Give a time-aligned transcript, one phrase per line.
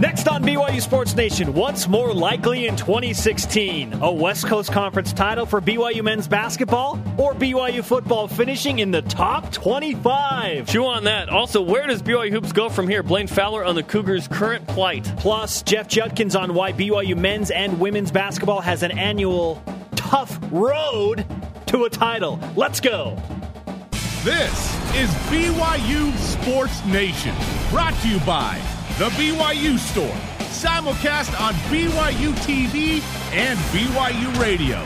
[0.00, 4.02] Next on BYU Sports Nation, what's more likely in 2016?
[4.02, 9.00] A West Coast Conference title for BYU men's basketball or BYU football finishing in the
[9.00, 10.68] top 25?
[10.68, 11.30] Chew on that.
[11.30, 13.02] Also, where does BYU Hoops go from here?
[13.02, 15.10] Blaine Fowler on the Cougars' current plight.
[15.16, 21.24] Plus, Jeff Judkins on why BYU men's and women's basketball has an annual tough road
[21.68, 22.38] to a title.
[22.54, 23.16] Let's go.
[24.24, 27.34] This is BYU Sports Nation,
[27.70, 28.60] brought to you by
[28.98, 30.08] The BYU Store,
[30.48, 33.02] simulcast on BYU TV
[33.34, 34.76] and BYU Radio.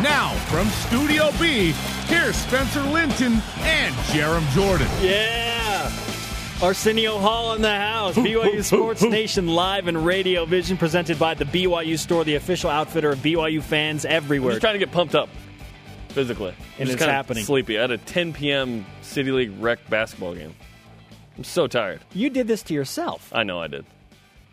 [0.00, 1.72] Now, from Studio B,
[2.06, 4.86] here's Spencer Linton and Jarom Jordan.
[5.00, 5.90] Yeah.
[6.62, 8.14] Arsenio Hall in the house.
[8.14, 13.10] BYU Sports Nation live and radio vision presented by the BYU Store, the official outfitter
[13.10, 14.52] of BYU fans I'm everywhere.
[14.52, 15.28] just trying to get pumped up
[16.10, 16.50] physically.
[16.50, 17.42] I'm And it's kinda happening.
[17.42, 17.78] Sleepy.
[17.78, 18.86] I had a 10 p.m.
[19.02, 20.54] City League rec basketball game.
[21.36, 22.00] I'm so tired.
[22.12, 23.30] You did this to yourself.
[23.32, 23.84] I know I did,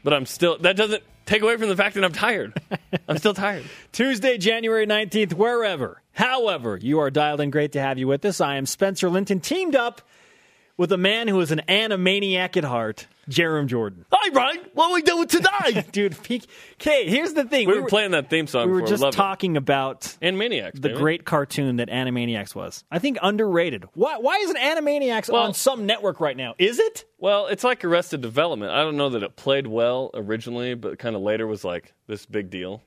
[0.04, 0.58] but I'm still.
[0.58, 2.54] That doesn't take away from the fact that I'm tired.
[3.08, 3.64] I'm still tired.
[3.92, 7.52] Tuesday, January 19th, wherever, however, you are dialed in.
[7.52, 8.42] Great to have you with us.
[8.42, 10.02] I am Spencer Linton, teamed up
[10.84, 14.04] with a man who is an animaniac at heart, Jarom Jordan.
[14.12, 14.66] Hi, Ryan.
[14.74, 15.86] What are we doing today?
[15.94, 16.14] Dude.
[16.20, 17.70] Okay, here's the thing.
[17.70, 18.66] we were playing that theme song.
[18.66, 18.90] we were before.
[18.90, 19.16] just Love it.
[19.16, 20.96] talking about Animaniacs, the baby.
[21.00, 22.84] great cartoon that Animaniacs was.
[22.92, 23.86] I think underrated.
[23.94, 26.54] Why, why isn't Animaniacs Well- on some network right now?
[26.58, 27.06] Is it?
[27.18, 28.70] Well, it's like Arrested Development.
[28.70, 32.26] I don't know that it played well originally, but kind of later was like this
[32.26, 32.84] big deal,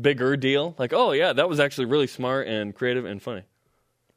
[0.00, 0.74] bigger deal.
[0.78, 3.44] Like, oh yeah, that was actually really smart and creative and funny.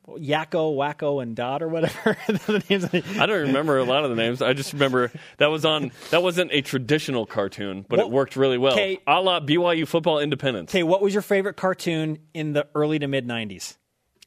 [0.08, 2.17] Yakko, Wakko, and Dot or whatever.
[2.27, 2.86] the names
[3.19, 4.41] I don't remember a lot of the names.
[4.41, 5.91] I just remember that was on.
[6.11, 8.73] That wasn't a traditional cartoon, but Well, it worked really well.
[8.73, 8.99] okay.
[9.05, 10.72] A la BYU football independence.
[10.72, 13.75] Okay, what was your favorite cartoon in the early to mid 90s?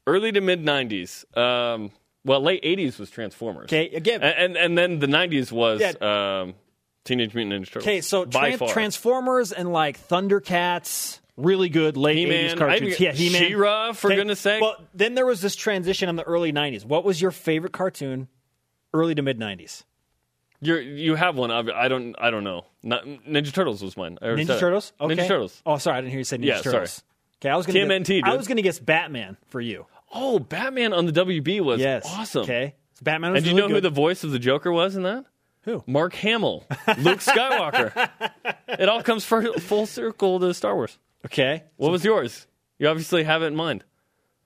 [0.06, 1.24] Early to mid '90s.
[1.36, 1.90] Um,
[2.24, 3.64] well, late '80s was Transformers.
[3.64, 6.40] Okay, again- and and, and then the '90s was Yeah.
[6.42, 6.54] um,
[7.04, 7.84] Teenage Mutant Ninja Turtles.
[7.86, 8.68] Okay, so far.
[8.68, 12.94] Transformers and like Thundercats, really good late He-Man, 80s cartoons.
[12.94, 13.42] I- yeah, He-Man.
[13.42, 14.60] She-Ra, for goodness sake.
[14.62, 16.84] Well, then there was this transition in the early 90s.
[16.84, 18.28] What was your favorite cartoon
[18.94, 19.84] early to mid 90s?
[20.62, 21.50] You're, you have one.
[21.50, 22.14] I don't.
[22.18, 22.66] I don't know.
[22.82, 24.18] Not, Ninja Turtles was mine.
[24.20, 24.58] Ninja.
[24.60, 24.92] Turtles?
[25.00, 25.16] Okay.
[25.16, 25.62] Ninja Turtles.
[25.64, 26.72] Oh, sorry, I didn't hear you say Ninja Yeah, sorry.
[26.74, 27.02] Turtles.
[27.40, 29.86] Okay, I was going to TMNT, I was going to guess Batman for you.
[30.14, 32.04] Oh, Batman on the WB was Yes.
[32.06, 32.42] awesome.
[32.42, 32.74] Okay.
[32.94, 35.04] So Batman And do you really know who the voice of the Joker was in
[35.04, 35.24] that?
[35.62, 35.82] Who?
[35.86, 36.66] Mark Hamill,
[36.98, 38.10] Luke Skywalker.
[38.68, 40.98] it all comes full circle to Star Wars.
[41.26, 41.64] Okay.
[41.76, 42.46] What was yours?
[42.78, 43.84] You obviously have it in mind.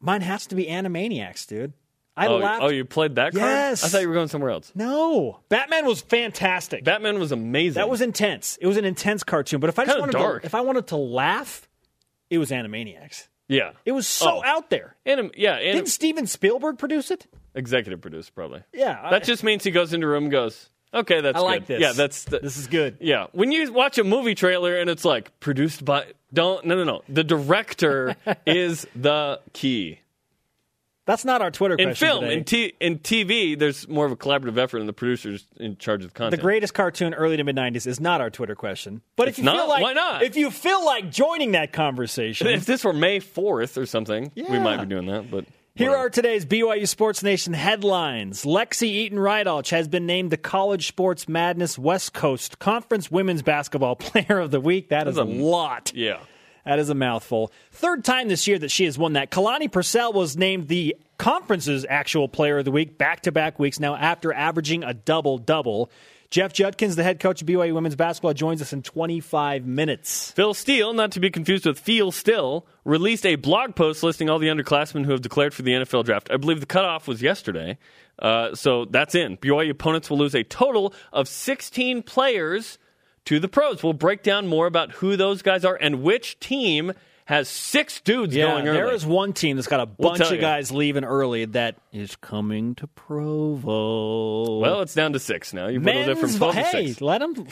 [0.00, 1.72] Mine has to be Animaniacs, dude.
[2.16, 2.62] I Oh, laughed.
[2.62, 3.42] oh, you played that card?
[3.44, 3.82] Yes.
[3.84, 4.70] I thought you were going somewhere else.
[4.74, 5.40] no.
[5.48, 6.84] Batman was fantastic.
[6.84, 7.74] Batman was amazing.
[7.80, 8.56] That was intense.
[8.60, 9.58] It was an intense cartoon.
[9.60, 10.42] But if I just Kinda wanted dark.
[10.42, 11.68] to, if I wanted to laugh,
[12.30, 13.26] it was Animaniacs.
[13.48, 13.72] yeah.
[13.84, 14.42] It was so Oh.
[14.44, 14.96] out there.
[15.04, 17.26] Anim- yeah, anim- Didn't Steven Spielberg produce it?
[17.56, 18.62] executive producer probably.
[18.72, 21.40] Yeah, I- that just means he goes into a room and goes, "Okay, that's I
[21.40, 21.80] good." like this.
[21.80, 22.96] Yeah, that's the, This is good.
[23.00, 26.84] Yeah, when you watch a movie trailer and it's like produced by don't no no
[26.84, 28.16] no the director
[28.46, 30.00] is the key
[31.06, 32.34] That's not our Twitter in question film today.
[32.38, 33.58] in t in TV.
[33.58, 36.40] There's more of a collaborative effort, and the producer's in charge of the content.
[36.40, 39.02] the greatest cartoon early to mid '90s is not our Twitter question.
[39.16, 40.22] But It's if you feel like, Why not?
[40.22, 44.58] If you feel like joining that conversation, if this were May fourth or something, we
[44.58, 45.30] might be doing that.
[45.30, 45.44] But
[45.76, 48.44] Here are today's BYU Sports Nation headlines.
[48.44, 53.96] Lexi Eaton Rydalch has been named the College Sports Madness West Coast Conference Women's Basketball
[53.96, 54.90] Player of the Week.
[54.90, 55.92] That is a That's a- lot.
[55.92, 56.20] yeah.
[56.64, 57.50] That is a mouthful.
[57.72, 59.32] Third time this year that she has won that.
[59.32, 63.80] Kalani Purcell was named the conference's actual player of the week back to back weeks
[63.80, 65.90] now after averaging a double double.
[66.30, 70.30] Jeff Judkins, the head coach of BYU women's basketball, joins us in 25 minutes.
[70.32, 74.38] Phil Steele, not to be confused with Feel Still, released a blog post listing all
[74.38, 76.30] the underclassmen who have declared for the NFL draft.
[76.30, 77.78] I believe the cutoff was yesterday,
[78.18, 79.36] uh, so that's in.
[79.36, 82.78] BYU opponents will lose a total of 16 players
[83.26, 83.82] to the pros.
[83.82, 86.92] We'll break down more about who those guys are and which team
[87.26, 88.76] has six dudes Yeah, going early.
[88.76, 90.40] there is one team that's got a We'll bunch tell of you.
[90.40, 94.58] guys leaving early that is coming to Provo.
[94.60, 95.68] well, it's down to six now.
[95.68, 97.00] You've whittled it from 12 to hey, 6.
[97.00, 97.46] let them.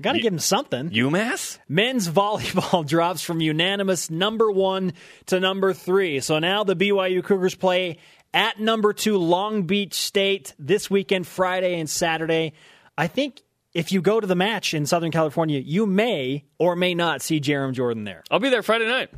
[0.00, 0.90] Got to give them something.
[0.90, 1.58] UMass?
[1.68, 4.94] Men's volleyball drops from unanimous number one
[5.26, 6.18] to number three.
[6.20, 7.98] So now the BYU Cougars play
[8.34, 12.54] at number two Long Beach State this weekend, Friday and Saturday.
[12.98, 13.42] I think
[13.74, 17.40] if you go to the match in Southern California, you may or may not see
[17.40, 18.22] Jarom Jordan there.
[18.30, 19.10] I'll be there Friday night.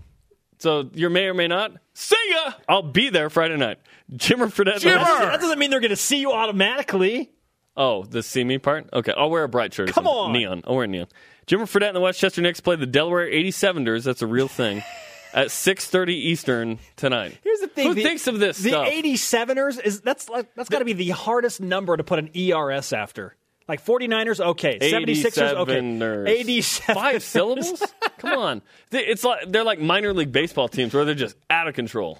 [0.59, 1.73] So you may or may not.
[1.95, 2.53] See ya!
[2.69, 3.79] I'll be there Friday night.
[4.13, 4.81] Jimmer Fredette.
[4.81, 7.33] Doesn't, that doesn't mean they're going to see you automatically.
[7.77, 8.89] Oh, the see me part?
[8.93, 9.91] Okay, I'll wear a bright shirt.
[9.91, 10.33] Come on.
[10.33, 10.63] Neon.
[10.67, 11.09] I'll wear neon.
[11.47, 14.05] Jimmer Fredette and the Westchester Knicks play the Delaware 87ers.
[14.05, 14.83] That's a real thing.
[15.35, 17.37] at 6.30 Eastern tonight.
[17.43, 18.89] Here's the thing: Who the- thinks of this the stuff?
[18.89, 22.93] 87ers is that's like that's got to be the hardest number to put an ERS
[22.93, 23.35] after.
[23.67, 24.79] Like 49ers, okay.
[24.79, 25.81] 76ers, okay.
[25.81, 26.95] 87ers.
[26.95, 27.83] Five syllables?
[28.19, 28.63] Come on.
[28.93, 32.19] It's like they're like minor league baseball teams where they're just out of control.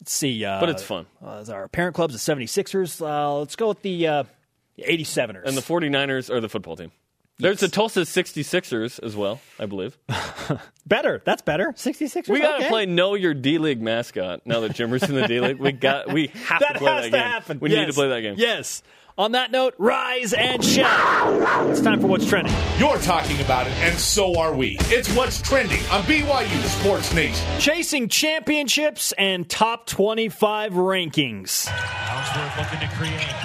[0.00, 0.44] Let's see.
[0.44, 1.06] Uh, But it's fun.
[1.24, 3.00] Uh, our parent club's the 76ers.
[3.04, 4.24] Uh, let's go with the uh,
[4.78, 5.44] 87ers.
[5.44, 6.92] And the 49ers are the football team.
[7.38, 9.98] There's the Tulsa 66ers as well, I believe.
[10.86, 11.20] better.
[11.24, 11.72] That's better.
[11.76, 12.28] 66ers.
[12.28, 12.68] We got to okay.
[12.68, 15.58] play Know Your D League mascot now that Jimmer's in the D League.
[15.58, 17.20] We got we have That to play has that to game.
[17.20, 17.58] happen.
[17.60, 17.78] We Yes.
[17.80, 18.34] need to play that game.
[18.38, 18.84] Yes.
[19.16, 21.70] On that note, rise and shout.
[21.70, 22.52] It's time for what's trending.
[22.80, 24.76] You're talking about it, and so are we.
[24.90, 27.46] It's what's trending on BYU Sports Nation.
[27.60, 31.70] Chasing championships and top 25 rankings.
[31.70, 33.38] Collinsworth looking to create.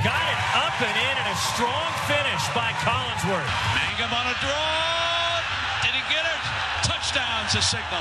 [0.00, 3.52] Got it up and in, and a strong finish by Collinsworth.
[3.76, 5.44] Mangum on a draw.
[5.84, 6.42] Did he get it?
[6.88, 8.00] Touchdown's a signal.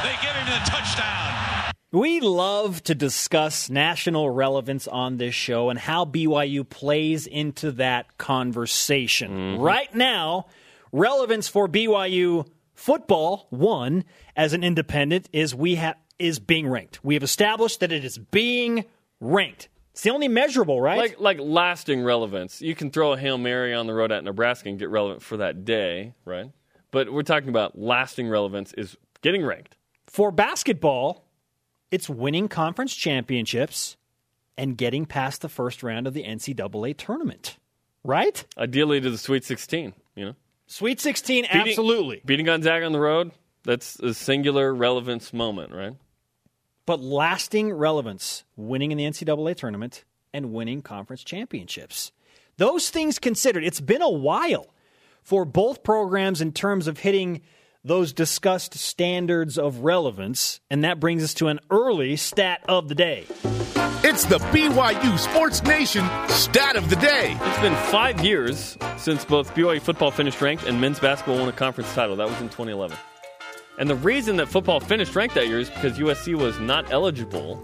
[0.00, 1.51] They give him the touchdown.
[1.92, 8.16] We love to discuss national relevance on this show and how BYU plays into that
[8.16, 9.30] conversation.
[9.30, 9.62] Mm-hmm.
[9.62, 10.46] Right now,
[10.90, 14.04] relevance for BYU football, one,
[14.34, 17.04] as an independent, is we have is being ranked.
[17.04, 18.86] We have established that it is being
[19.20, 19.68] ranked.
[19.90, 20.96] It's the only measurable, right?
[20.96, 22.62] Like like lasting relevance.
[22.62, 25.36] You can throw a Hail Mary on the road at Nebraska and get relevant for
[25.36, 26.50] that day, right?
[26.90, 29.76] But we're talking about lasting relevance is getting ranked.
[30.06, 31.26] for basketball,
[31.92, 33.96] it's winning conference championships
[34.58, 37.58] and getting past the first round of the NCAA tournament.
[38.02, 38.44] Right?
[38.58, 40.34] Ideally to the Sweet 16, you know.
[40.66, 42.22] Sweet 16, Beating- absolutely.
[42.24, 43.30] Beating Gonzaga on the road,
[43.62, 45.94] that's a singular relevance moment, right?
[46.86, 52.10] But lasting relevance, winning in the NCAA tournament and winning conference championships.
[52.56, 54.74] Those things considered, it's been a while
[55.22, 57.42] for both programs in terms of hitting
[57.84, 60.60] those discussed standards of relevance.
[60.70, 63.26] And that brings us to an early stat of the day.
[64.04, 67.36] It's the BYU Sports Nation stat of the day.
[67.40, 71.52] It's been five years since both BYU football finished ranked and men's basketball won a
[71.52, 72.16] conference title.
[72.16, 72.96] That was in 2011.
[73.78, 77.60] And the reason that football finished ranked that year is because USC was not eligible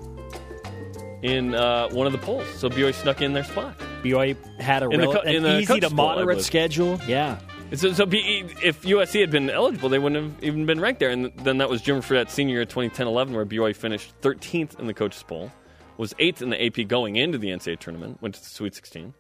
[1.23, 2.47] in uh, one of the polls.
[2.57, 3.77] So BYU snuck in their spot.
[4.03, 7.01] BYU had a, In the co- an easy to moderate schedule.
[7.07, 7.39] Yeah.
[7.75, 11.11] So, so B- if USC had been eligible, they wouldn't have even been ranked there.
[11.11, 14.95] And then that was Jim Fredette senior year 2010-11, where BYU finished 13th in the
[14.95, 15.53] coaches poll,
[15.99, 19.13] was eighth in the AP going into the NCAA tournament, went to the Sweet 16.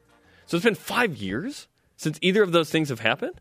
[0.46, 3.40] So it's been five years since either of those things have happened.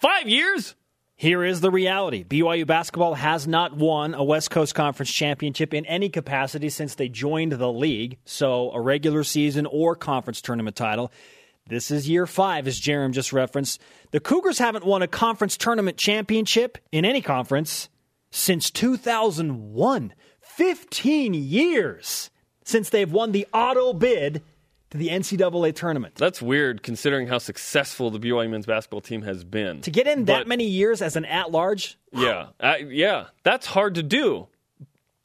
[0.00, 0.76] Five years.
[1.16, 5.86] Here is the reality BYU basketball has not won a West Coast Conference championship in
[5.86, 11.12] any capacity since they joined the league, so a regular season or conference tournament title.
[11.66, 13.80] This is year five, as Jarom just referenced.
[14.10, 17.88] The Cougars haven't won a conference tournament championship in any conference
[18.30, 20.12] since 2001.
[20.42, 22.30] 15 years
[22.64, 24.42] since they've won the auto bid
[24.90, 26.16] to the NCAA tournament.
[26.16, 29.80] That's weird considering how successful the BYU men's basketball team has been.
[29.80, 33.94] To get in that many years as an at large, Yeah, uh, yeah, that's hard
[33.94, 34.48] to do.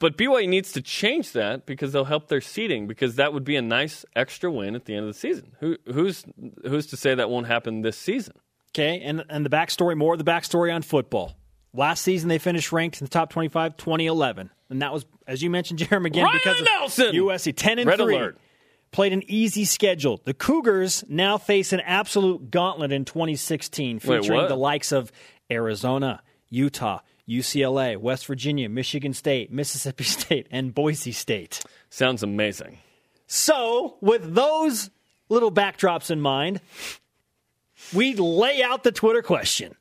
[0.00, 3.54] But BYU needs to change that because they'll help their seeding because that would be
[3.56, 5.52] a nice extra win at the end of the season.
[5.60, 6.24] Who, who's
[6.66, 8.34] who's to say that won't happen this season?
[8.72, 11.36] Okay, and and the backstory, more of the backstory on football.
[11.74, 14.50] Last season, they finished ranked in the top 25, 2011.
[14.70, 17.14] And that was, as you mentioned, Jeremy, again, Ryan because of Nelson!
[17.14, 18.16] USC 10 and Red 3.
[18.16, 18.38] alert.
[18.90, 20.20] Played an easy schedule.
[20.24, 24.48] The Cougars now face an absolute gauntlet in 2016, featuring what?
[24.48, 25.12] the likes of
[25.48, 31.62] Arizona, Utah, UCLA, West Virginia, Michigan State, Mississippi State, and Boise State.
[31.88, 32.78] Sounds amazing.
[33.26, 34.90] So, with those
[35.28, 36.60] little backdrops in mind,
[37.94, 39.76] we lay out the Twitter question.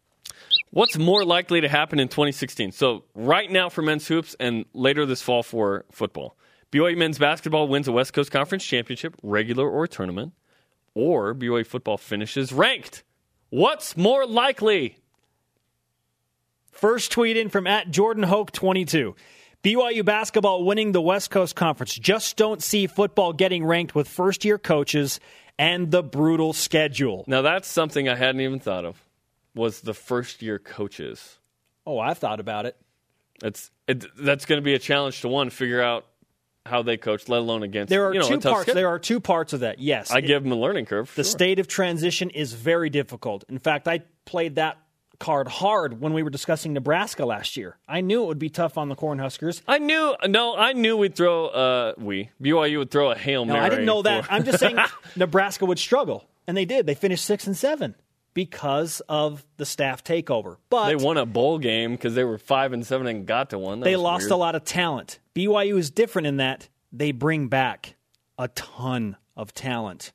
[0.71, 2.71] What's more likely to happen in 2016?
[2.73, 6.37] So, right now for men's hoops and later this fall for football.
[6.71, 10.33] BYU men's basketball wins a West Coast Conference championship, regular or tournament,
[10.93, 13.03] or BYU football finishes ranked.
[13.49, 14.97] What's more likely?
[16.79, 19.13] First tweet in from at Jordan Hoke 22.
[19.65, 21.93] BYU basketball winning the West Coast Conference.
[21.93, 25.19] Just don't see football getting ranked with first year coaches
[25.57, 27.25] and the brutal schedule.
[27.27, 29.03] Now, that's something I hadn't even thought of.
[29.53, 31.37] Was the first year coaches.
[31.85, 32.77] Oh, I've thought about it.
[33.43, 36.05] It's it, that's going to be a challenge to one figure out
[36.65, 37.89] how they coach, let alone against.
[37.89, 38.61] There are you know, two parts.
[38.61, 38.75] schedule.
[38.75, 39.79] There are two parts of that.
[39.79, 41.13] Yes, I give them a learning curve.
[41.15, 41.29] the sure.
[41.29, 43.43] state of transition is very difficult.
[43.49, 44.77] In fact, I played that
[45.19, 47.77] card hard when we were discussing Nebraska last year.
[47.87, 49.61] I knew it would be tough on the Cornhuskers.
[49.67, 51.47] I knew no, I knew we'd throw.
[51.47, 53.59] Uh, we BYU would throw a hail mary.
[53.59, 53.65] No.
[53.65, 54.31] I didn't know that.
[54.31, 54.77] I'm just saying
[55.15, 56.85] Nebraska would struggle, and they did.
[56.85, 57.95] They finished six and seven
[58.33, 60.57] because of the staff takeover.
[60.69, 63.59] But they won a bowl game because they were five and seven and got to
[63.59, 63.81] one.
[63.81, 64.31] That they lost weird.
[64.31, 65.19] a lot of talent.
[65.35, 67.95] BYU is different in that they bring back
[68.37, 70.11] a ton of talent.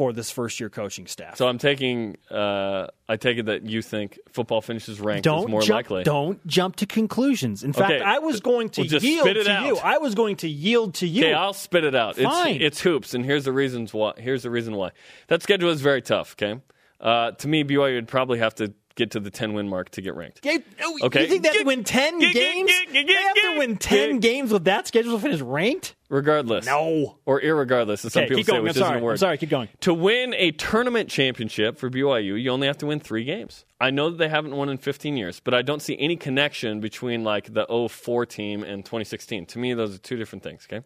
[0.00, 1.36] For this first year coaching staff.
[1.36, 2.16] So I'm taking.
[2.30, 6.04] Uh, I take it that you think football finishes ranked don't is more jump, likely.
[6.04, 7.62] Don't jump to conclusions.
[7.62, 8.02] In fact, Okay.
[8.02, 9.66] I was going to Well, yield to out.
[9.66, 9.76] you.
[9.76, 11.24] I was going to yield to you.
[11.24, 12.16] Okay, I'll spit it out.
[12.16, 12.54] Fine.
[12.54, 14.14] It's it's hoops, and here's the reasons why.
[14.16, 14.92] Here's the reason why.
[15.28, 16.34] That schedule is very tough.
[16.40, 16.58] Okay,
[16.98, 20.02] uh, to me, BYU would probably have to get to the 10 win mark to
[20.02, 20.40] get ranked.
[20.44, 21.22] Yeah, oh, Okay.
[21.22, 22.70] You think they have to win 10 get- get- games?
[22.70, 25.94] get- get- they have to win 10 get- games with that schedule to finish ranked?
[26.10, 27.18] Regardless, No.
[27.24, 28.64] or irregardless, as some Okay, people say, going.
[28.64, 28.90] which I'm sorry.
[28.90, 29.10] isn't a word.
[29.12, 29.68] I'm sorry, keep going.
[29.80, 33.64] To win a tournament championship for BYU, you only have to win three games.
[33.80, 36.80] I know that they haven't won in 15 years, but I don't see any connection
[36.80, 39.46] between like the 04 team and 2016.
[39.46, 40.66] To me, those are two different things.
[40.70, 40.84] Okay,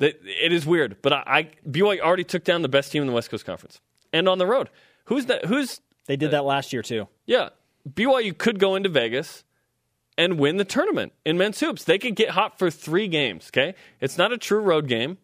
[0.00, 3.14] it is weird, but I, I BYU already took down the best team in the
[3.14, 3.80] West Coast Conference,
[4.12, 4.70] and on the road.
[5.04, 5.44] Who's that?
[5.46, 7.06] Who's They did uh, that last year, too.
[7.26, 7.50] yeah?
[7.88, 9.44] BYU could go into Vegas
[10.18, 11.84] and win the tournament in men's hoops.
[11.84, 13.48] They could get hot for three games.
[13.50, 15.16] Okay, it's not a true road game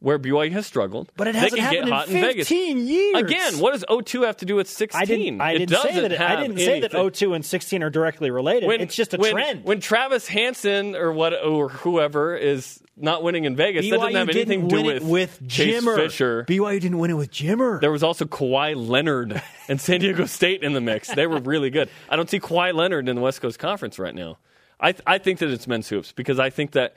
[0.00, 2.48] where BYU has struggled, But it hasn't can get happened hot in in Vegas.
[2.48, 3.16] 15 years.
[3.16, 5.00] Again, what does 02 have to do with 16?
[5.00, 6.20] I didn't, I It didn't say doesn't that.
[6.20, 7.10] I have didn't say that anything.
[7.10, 8.70] 02 and 16 are directly related.
[8.82, 9.64] it's just a when, trend.
[9.64, 14.28] When Travis Hansen or what or whoever is not winning in Vegas, that doesn't have
[14.28, 15.96] anything to do win with, it with Chase Jimmer.
[15.96, 16.44] Fisher.
[16.48, 17.80] BYU didn't win it with Jimmer.
[17.80, 21.08] There was also Kawhi Leonard and San Diego State in the mix.
[21.08, 21.88] They were really good.
[22.08, 24.38] I don't see Kawhi Leonard in the West Coast Conference right now.
[24.78, 26.94] I, th- I think that it's men's hoops because I think that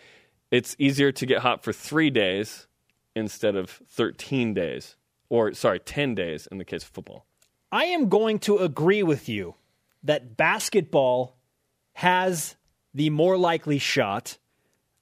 [0.51, 2.67] it's easier to get hot for three days
[3.15, 4.95] instead of 13 days.
[5.29, 7.25] Or, sorry, 10 days in the case of football.
[7.71, 9.55] I am going to agree with you
[10.03, 11.37] that basketball
[11.93, 12.55] has
[12.93, 14.37] the more likely shot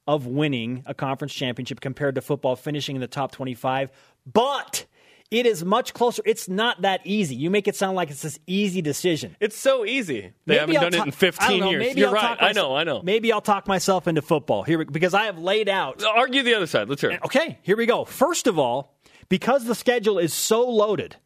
[0.06, 3.92] of winning a conference championship compared to football finishing in the top 25,
[4.32, 4.86] but
[5.30, 6.22] it is much closer.
[6.26, 7.36] It's not that easy.
[7.36, 9.36] You make it sound like it's this easy decision.
[9.40, 10.32] It's so easy.
[10.46, 11.80] They Maybe haven't I'll done it ta- in I 15 don't know, years.
[11.82, 12.38] maybe You're I'll right.
[12.40, 13.02] I know, I know.
[13.04, 16.68] Maybe I'll talk myself into football here because I have laid out Argue the other
[16.68, 16.88] side.
[16.90, 17.20] Let's hear it.
[17.26, 18.06] Okay, here we go.
[18.06, 18.96] First of all,
[19.30, 21.18] because the schedule is so loaded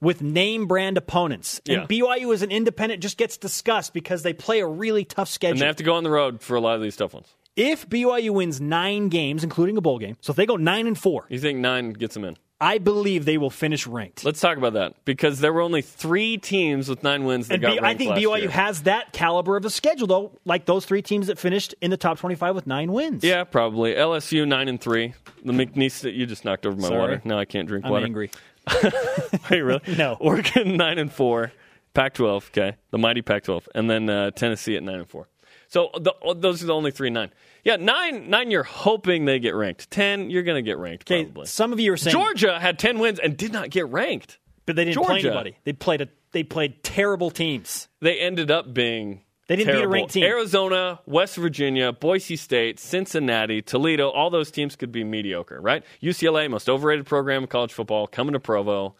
[0.00, 1.86] with name brand opponents, and Yeah.
[1.86, 5.52] BYU as an independent just gets discussed because they play a really tough schedule.
[5.54, 7.28] And they have to go on the road for a lot of these tough ones.
[7.56, 10.98] if BYU wins nine games, including a bowl game, so if they go nine and
[10.98, 12.36] four, You think nine gets them in?
[12.60, 14.24] I believe they will finish ranked.
[14.24, 17.62] Let's talk about that because there were only three teams with nine wins that and
[17.62, 18.50] got B- I ranked think BYU year.
[18.50, 21.96] has that caliber of a schedule, though, like those three teams that finished in the
[21.96, 23.22] top 25 with nine wins.
[23.24, 23.94] Yeah, probably.
[23.94, 25.14] LSU nine and three.
[25.44, 27.00] The McNeese that you just knocked over my Sorry.
[27.00, 27.22] water.
[27.24, 28.06] Now I can't drink water.
[28.06, 28.28] I'm water.
[28.28, 28.30] angry.
[29.50, 29.80] You really?
[29.98, 30.14] No.
[30.20, 31.52] Oregon nine and four.
[31.92, 32.48] Pac-12.
[32.48, 35.28] Okay, the mighty Pac-12, and then uh, Tennessee at nine and four.
[35.68, 37.30] So the, those are the only three nine.
[37.64, 38.28] Yeah, nine.
[38.30, 38.50] Nine.
[38.50, 39.90] You're hoping they get ranked.
[39.90, 40.30] Ten.
[40.30, 41.10] You're going to get ranked.
[41.10, 41.46] Okay, Probably.
[41.46, 44.38] some of you are saying Georgia had ten wins and did not get ranked.
[44.66, 45.56] but they didn't play anybody.
[45.64, 47.88] They played a, they played terrible teams.
[48.00, 49.22] They ended up being.
[49.46, 50.24] They didn't beat a ranked team.
[50.24, 55.84] Arizona, West Virginia, Boise State, Cincinnati, Toledo, all those teams could be mediocre, right?
[56.02, 58.94] UCLA, most overrated program in college football, coming to Provo.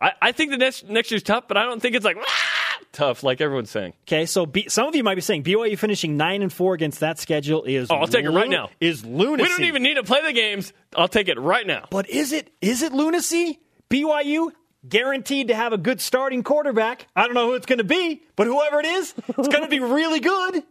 [0.00, 2.57] I, I think the next next year's tough, but I don't think it's like "Ah!"
[2.92, 3.94] Tough like everyone's saying.
[4.06, 7.00] Okay, so B, some of you might be saying BYU finishing nine and four against
[7.00, 8.70] that schedule is Oh, I'll take it right now.
[8.80, 9.42] Is lunacy.
[9.42, 10.72] We don't even need to play the games.
[10.96, 11.86] I'll take it right now.
[11.90, 13.60] But is it is it lunacy?
[13.90, 14.50] BYU
[14.88, 17.06] guaranteed to have a good starting quarterback.
[17.16, 19.68] I don't know who it's going to be, but whoever it is, it's going to
[19.68, 20.62] be really good.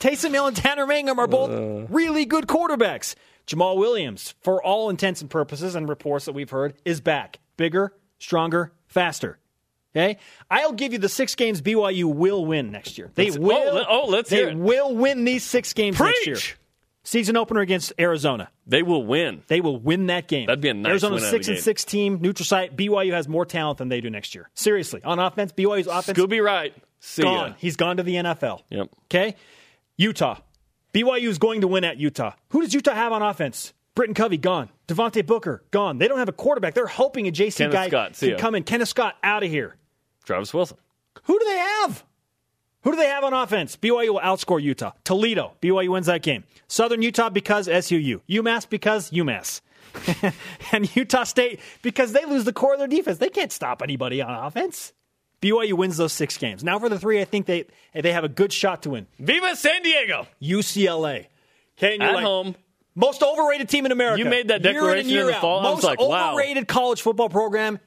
[0.00, 1.86] Taysom Hill and Tanner Mangum are both Uh.
[1.92, 3.14] really good quarterbacks.
[3.46, 7.38] Jamal Williams, for all intents and purposes and reports that we've heard, is back.
[7.56, 9.38] Bigger, stronger, faster.
[9.96, 10.18] Okay?
[10.50, 13.10] I'll give you the six games BYU will win next year.
[13.14, 13.78] They Let's- oh, will.
[13.78, 14.56] oh, oh, let's they hear it.
[14.56, 16.34] will win these six games next year.
[16.36, 16.56] Preach.
[17.06, 18.50] Season opener against Arizona.
[18.66, 19.42] They will win.
[19.48, 20.46] They will win that game.
[20.46, 21.62] That'd be a nice Arizona win six and gate.
[21.62, 22.74] six team, neutral site.
[22.76, 24.48] BYU has more talent than they do next year.
[24.54, 26.74] Seriously, on offense, BYU's offense Scooby Wright.
[27.00, 27.50] See gone.
[27.50, 27.54] ya.
[27.58, 28.62] He's gone to the NFL.
[28.70, 28.88] Yep.
[29.10, 29.36] Okay,
[29.98, 30.38] Utah.
[30.94, 32.32] BYU is going to win at Utah.
[32.50, 33.74] Who does Utah have on offense?
[33.94, 34.70] Britain Covey gone.
[34.88, 35.98] Devontae Booker gone.
[35.98, 36.74] They don't have a quarterback.
[36.74, 38.62] They're hoping a JC Kenneth guy Scott, can come in.
[38.62, 39.76] Kenneth Scott out of here.
[40.24, 40.76] Travis Wilson.
[41.24, 42.04] Who do they have?
[42.82, 43.76] Who do they have on offense?
[43.76, 44.92] BYU will outscore Utah.
[45.04, 46.44] Toledo, BYU wins that game.
[46.68, 48.20] Southern Utah because SUU.
[48.28, 49.62] UMass because UMass.
[50.72, 53.18] and Utah State because they lose the core of their defense.
[53.18, 54.92] They can't stop anybody on offense.
[55.40, 56.64] BYU wins those six games.
[56.64, 59.06] Now for the three, I think they they have a good shot to win.
[59.18, 60.26] Viva San Diego.
[60.42, 61.26] UCLA.
[61.80, 62.54] And you're At like, home.
[62.94, 64.22] Most overrated team in America.
[64.22, 65.62] You made that Year in declaration in year the fall.
[65.62, 66.32] Most like, wow.
[66.32, 67.80] overrated college football program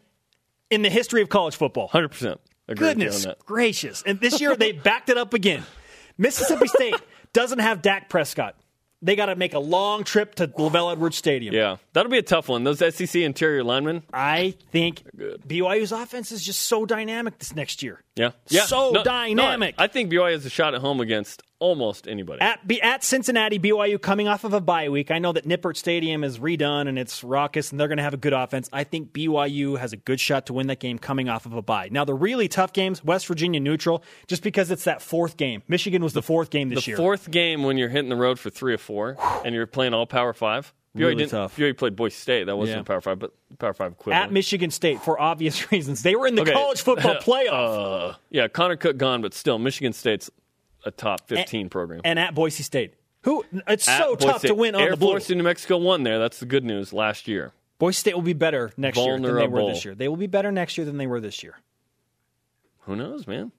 [0.69, 1.89] in the history of college football.
[1.89, 2.37] 100%.
[2.69, 3.39] Agree Goodness on that.
[3.39, 4.03] gracious.
[4.05, 5.63] And this year they backed it up again.
[6.17, 6.95] Mississippi State
[7.33, 8.55] doesn't have Dak Prescott.
[9.01, 11.53] They got to make a long trip to LaVell Edwards Stadium.
[11.53, 11.77] Yeah.
[11.93, 12.63] That'll be a tough one.
[12.63, 14.01] Those SEC interior linemen.
[14.11, 15.03] I think.
[15.15, 18.01] BYU's offense is just so dynamic this next year.
[18.17, 18.31] Yeah.
[18.49, 18.65] yeah.
[18.65, 19.75] So No- no, dynamic.
[19.77, 22.41] I, I think BYU has a shot at home against almost anybody.
[22.41, 25.09] At, at Cincinnati, BYU coming off of a bye week.
[25.11, 28.13] I know that Nippert Stadium is redone and it's raucous and they're going to have
[28.13, 28.69] a good offense.
[28.71, 31.61] I think BYU has a good shot to win that game coming off of a
[31.61, 31.89] bye.
[31.91, 35.63] Now, the really tough games, West Virginia neutral, just because it's that fourth game.
[35.67, 36.95] Michigan was the fourth game this year.
[36.95, 39.93] the fourth game when you're hitting the road for three or four and you're playing
[39.93, 40.73] all Power Five.
[40.97, 41.55] BYU Really didn't, tough.
[41.55, 42.45] Played Boise State.
[42.45, 42.81] That wasn't Yeah.
[42.81, 44.25] a Power Five, but Power Five equivalent.
[44.25, 46.03] At Michigan State for obvious reasons.
[46.03, 46.53] They were in the Okay.
[46.53, 48.11] college football playoff.
[48.11, 50.29] Uh, yeah, Connor Cook gone, but still, Michigan State's
[50.85, 52.01] a top 15 program.
[52.03, 52.93] and at Boise State.
[53.23, 54.47] Who it's At so Boise tough State.
[54.49, 55.09] to win on Air the blue.
[55.09, 56.17] Force in New Mexico won there.
[56.19, 57.51] That's the good news last year.
[57.79, 59.95] Boise State will be better next year than they were this year.
[59.95, 61.55] They will be better next year than they were this year.
[62.81, 63.51] Who knows, man?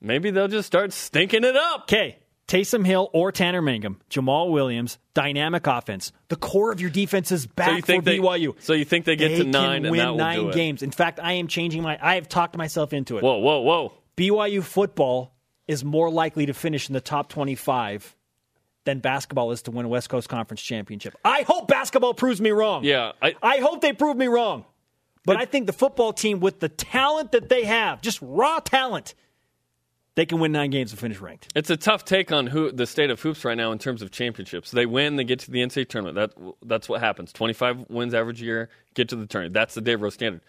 [0.00, 1.82] Maybe they'll just start stinking it up.
[1.84, 6.12] Okay, Taysom Hill or Tanner Mangum, Jamal Williams, dynamic offense.
[6.28, 8.54] The core of your defense is back So you think for they, BYU.
[8.60, 10.48] So you think they get they to nine can and win that will nine do
[10.48, 10.54] it?
[10.54, 10.82] games.
[10.82, 11.98] In fact, I am changing my.
[12.00, 13.22] I have talked myself into it.
[13.22, 13.92] Whoa, whoa, whoa!
[14.16, 15.34] BYU football
[15.66, 18.16] is more likely to finish in the top twenty-five
[18.84, 21.14] than basketball is to win a West Coast Conference championship.
[21.22, 22.82] I hope basketball proves me wrong.
[22.84, 24.64] Yeah, I, I hope they prove me wrong.
[25.26, 29.14] But I think the football team, with the talent that they have, just raw talent,
[30.18, 31.46] they can win nine games and finish ranked.
[31.54, 34.10] It's a tough take on who the state of hoops right now in terms of
[34.10, 34.72] championships.
[34.72, 36.16] They win, they get to the NCAA tournament.
[36.16, 37.32] That that's what happens.
[37.32, 39.54] Twenty five wins average year, get to the tournament.
[39.54, 40.40] That's the Dave Rose standard.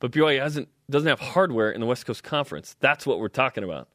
[0.00, 2.74] But BYU hasn't doesn't have hardware in the West Coast Conference.
[2.80, 3.90] That's what we're talking about.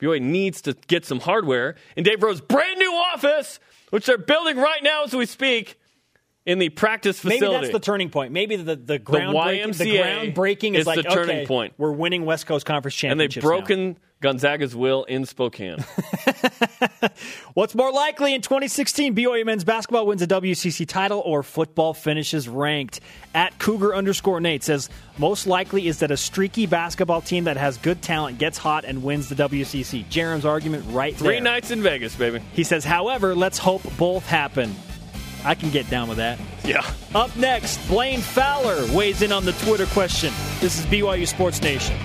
[0.00, 4.56] BYU needs to get some hardware in Dave Rose's brand new office, which they're building
[4.56, 5.78] right now as we speak,
[6.46, 7.46] in the practice facility.
[7.46, 8.32] Maybe that's the turning point.
[8.32, 11.74] Maybe the the groundbreaking, the, YMCA groundbreaking is, is like the turning okay, point.
[11.76, 13.12] We're winning West Coast Conference championships.
[13.12, 14.00] and they've championships.
[14.00, 14.07] now.
[14.20, 15.78] Gonzaga's will in Spokane.
[17.54, 19.14] What's more likely in 2016?
[19.14, 23.00] BYU men's basketball wins a WCC title or football finishes ranked.
[23.32, 27.76] At Cougar underscore Nate says most likely is that a streaky basketball team that has
[27.78, 30.08] good talent gets hot and wins the WCC.
[30.08, 31.40] Jarom's argument right Three there.
[31.42, 32.40] nights in Vegas, baby.
[32.54, 34.74] He says, however, let's hope both happen.
[35.44, 36.40] I can get down with that.
[36.64, 36.84] Yeah.
[37.14, 40.32] Up next, Blaine Fowler weighs in on the Twitter question.
[40.58, 41.96] This is BYU Sports Nation.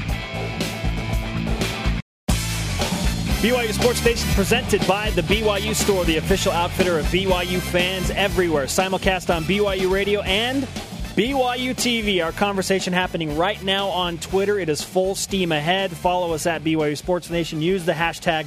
[3.44, 8.68] BYU Sports Nation presented by the BYU Store, the official outfitter of BYU fans everywhere.
[8.68, 12.24] Simulcast on BYU Radio and BYU TV.
[12.24, 14.58] Our conversation happening right now on Twitter.
[14.60, 15.92] It is full steam ahead.
[15.92, 17.62] Follow us at BYU Sports Nation.
[17.62, 18.46] Use the hashtag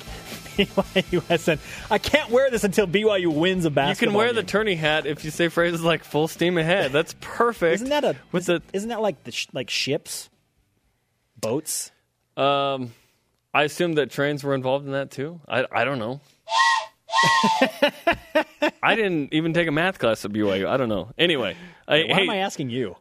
[0.56, 1.58] BYUSN.
[1.90, 4.06] I can't wear this until BYU wins a basketball.
[4.06, 7.14] You can wear the tourney hat if you say phrases like "full steam ahead." That's
[7.20, 7.74] perfect.
[7.74, 8.62] Isn't that a with the?
[8.72, 10.30] Isn't that like the sh- like ships,
[11.38, 11.90] boats?
[12.38, 12.92] Um,
[13.56, 15.40] I assume that trains were involved in that too.
[15.48, 16.20] I I don't know.
[18.82, 20.68] I didn't even take a math class at BYU.
[20.68, 21.10] I don't know.
[21.16, 21.56] Anyway,
[21.88, 22.96] I, Why hey, am I asking you?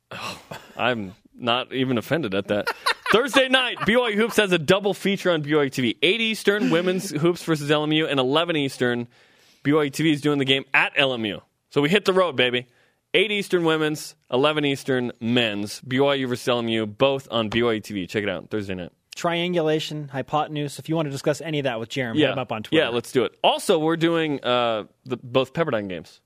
[0.76, 2.68] I'm not even offended at that.
[3.10, 5.96] Thursday night, BYU Hoops has a double feature on BYU TV.
[6.02, 9.08] 8 Eastern, women's hoops versus LMU, and 11 Eastern,
[9.64, 11.40] BYU TV is doing the game at LMU.
[11.70, 12.66] So we hit the road, baby.
[13.14, 18.06] 8 Eastern women's, 11 Eastern men's, BYU versus LMU, both on BYU TV.
[18.06, 18.92] Check it out Thursday night.
[19.16, 20.78] Triangulation, hypotenuse.
[20.78, 22.84] If you want to discuss any of that with Jeremy, hit him up on Twitter.
[22.84, 23.36] Yeah, let's do it.
[23.42, 26.20] Also, we're doing uh, the, both Pepperdine games.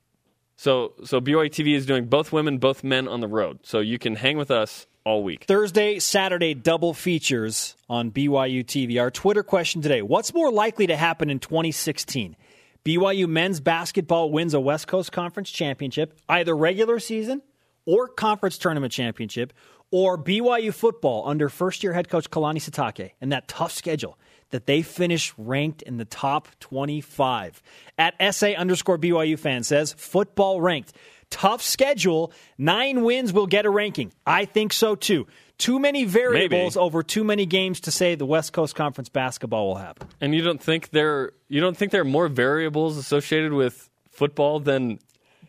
[0.57, 3.59] So, so BYU TV is doing both women, both men on the road.
[3.63, 5.45] So you can hang with us all week.
[5.45, 8.99] Thursday, Saturday double features on BYU TV.
[8.99, 12.35] Our Twitter question today What's more likely to happen in 2016?
[12.83, 17.41] BYU men's basketball wins a West Coast Conference championship, either regular season
[17.85, 19.53] or conference tournament championship,
[19.91, 24.17] or BYU football under first year head coach Kalani Sitake and that tough schedule
[24.51, 27.61] that they finish ranked in the top 25.
[27.97, 30.93] At SA underscore BYU fan says, football ranked.
[31.29, 32.31] Tough schedule.
[32.57, 34.13] Nine wins will get a ranking.
[34.25, 35.27] I think so too.
[35.57, 36.83] Too many variables Maybe.
[36.83, 40.07] over too many games to say the West Coast Conference basketball will happen.
[40.21, 44.59] And you don't think there you don't think there are more variables associated with football
[44.59, 44.99] than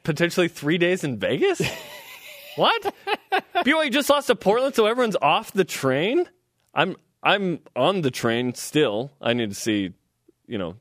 [0.04, 1.60] potentially three days in Vegas?
[2.56, 2.94] what?
[3.56, 6.28] BYU just lost to Portland, so everyone's off the train.
[6.74, 9.12] I'm I'm on the train still.
[9.20, 9.92] I need to see,
[10.46, 10.76] you know,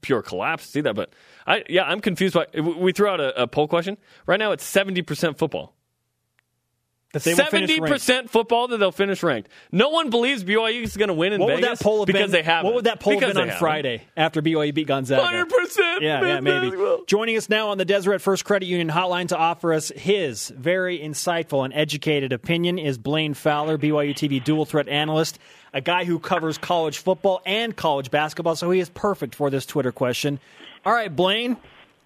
[0.00, 0.94] pure collapse see that.
[0.94, 1.12] But
[1.46, 2.46] I yeah, I'm confused by.
[2.60, 3.96] We threw out a, a poll question.
[4.26, 5.74] Right now, it's seventy percent football.
[5.74, 9.50] That they will finish Seventy percent football that they'll finish ranked.
[9.70, 12.22] No one believes BYU is going to win in What would that poll have because
[12.22, 12.30] been?
[12.30, 12.64] they have.
[12.64, 15.22] What would that poll have been on Friday after BYU beat Gonzaga?
[15.22, 16.02] Hundred percent.
[16.02, 16.74] Yeah, yeah, maybe.
[17.06, 20.98] Joining us now on the Deseret First Credit Union hotline to offer us his very
[20.98, 25.38] insightful and educated opinion is Blaine Fowler, BYU TV dual threat analyst,
[25.74, 29.66] a guy who covers college football and college basketball, so he is perfect for this
[29.66, 30.40] Twitter question.
[30.84, 31.56] All right, Blaine,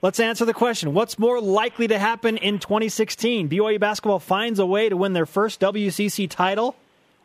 [0.02, 0.94] let's answer the question.
[0.94, 3.48] What's more likely to happen in 2016?
[3.48, 6.76] BYU basketball finds a way to win their first WCC title,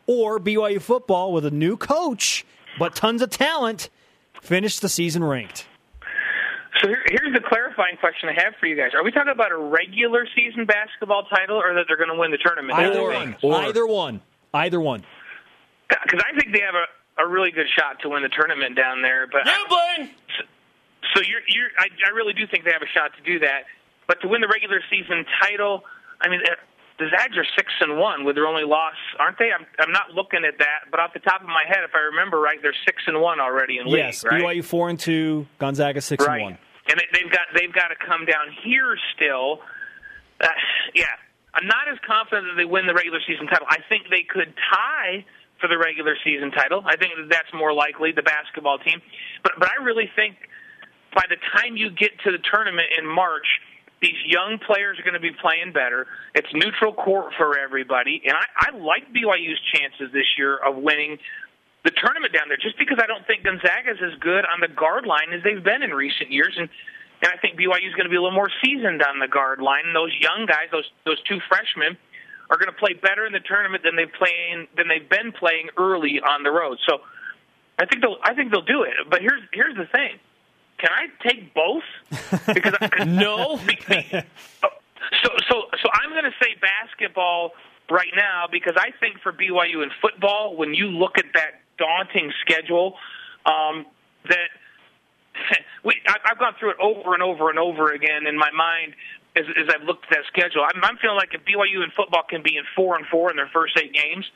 [0.06, 2.44] or BYU football with a new coach
[2.78, 3.90] but tons of talent
[4.40, 5.66] finish the season ranked.
[6.80, 9.52] So here, here's the clarifying question I have for you guys: Are we talking about
[9.52, 12.78] a regular season basketball title, or that they're going to win the tournament?
[12.78, 13.36] Either one.
[13.42, 14.20] Or- Either one.
[14.54, 15.04] Either one.
[15.88, 19.02] Because I think they have a, a really good shot to win the tournament down
[19.02, 19.26] there.
[19.30, 20.10] But Yeah, Blaine.
[21.14, 23.64] So you're, you're I, I really do think they have a shot to do that.
[24.06, 25.82] But to win the regular season title,
[26.20, 26.54] I mean, uh,
[26.98, 29.50] the Zags are six and one with their only loss, aren't they?
[29.50, 31.98] I'm I'm not looking at that, but off the top of my head, if I
[32.14, 34.22] remember right, they're six and one already in Yes.
[34.22, 34.42] league, right?
[34.42, 35.46] Yes BYU four and two.
[35.58, 36.36] Gonzaga six right.
[36.42, 36.58] and one.
[36.88, 39.60] And they- they've got they've got to come down here still.
[40.40, 40.48] Uh,
[40.94, 41.06] yeah,
[41.54, 43.66] I'm not as confident that they win the regular season title.
[43.70, 45.24] I think they could tie
[45.60, 46.82] for the regular season title.
[46.84, 49.00] I think that that's more likely the basketball team.
[49.42, 50.36] But but I really think
[51.14, 53.46] by the time you get to the tournament in March,
[54.00, 56.06] these young players are going to be playing better.
[56.34, 61.18] It's neutral court for everybody, and I, I like BYU's chances this year of winning
[61.84, 62.58] the tournament down there.
[62.58, 65.82] Just because I don't think Gonzaga's as good on the guard line as they've been
[65.82, 66.68] in recent years, and
[67.22, 69.62] and I think BYU is going to be a little more seasoned on the guard
[69.62, 69.86] line.
[69.86, 71.96] And those young guys, those those two freshmen,
[72.50, 75.70] are going to play better in the tournament than they've playing than they've been playing
[75.78, 76.78] early on the road.
[76.88, 76.98] So
[77.78, 78.94] I think they'll I think they'll do it.
[79.08, 80.18] But here's here's the thing.
[80.82, 81.84] Can I take both?
[82.52, 83.56] Because I, No.
[85.22, 87.52] so so so I'm going to say basketball
[87.88, 92.32] right now because I think for BYU in football, when you look at that daunting
[92.40, 92.96] schedule,
[93.46, 93.86] um,
[94.28, 94.50] that
[95.84, 98.94] we I, I've gone through it over and over and over again in my mind
[99.36, 100.62] as, as I've looked at that schedule.
[100.66, 103.36] I'm, I'm feeling like if BYU in football can be in four and four in
[103.36, 104.26] their first eight games,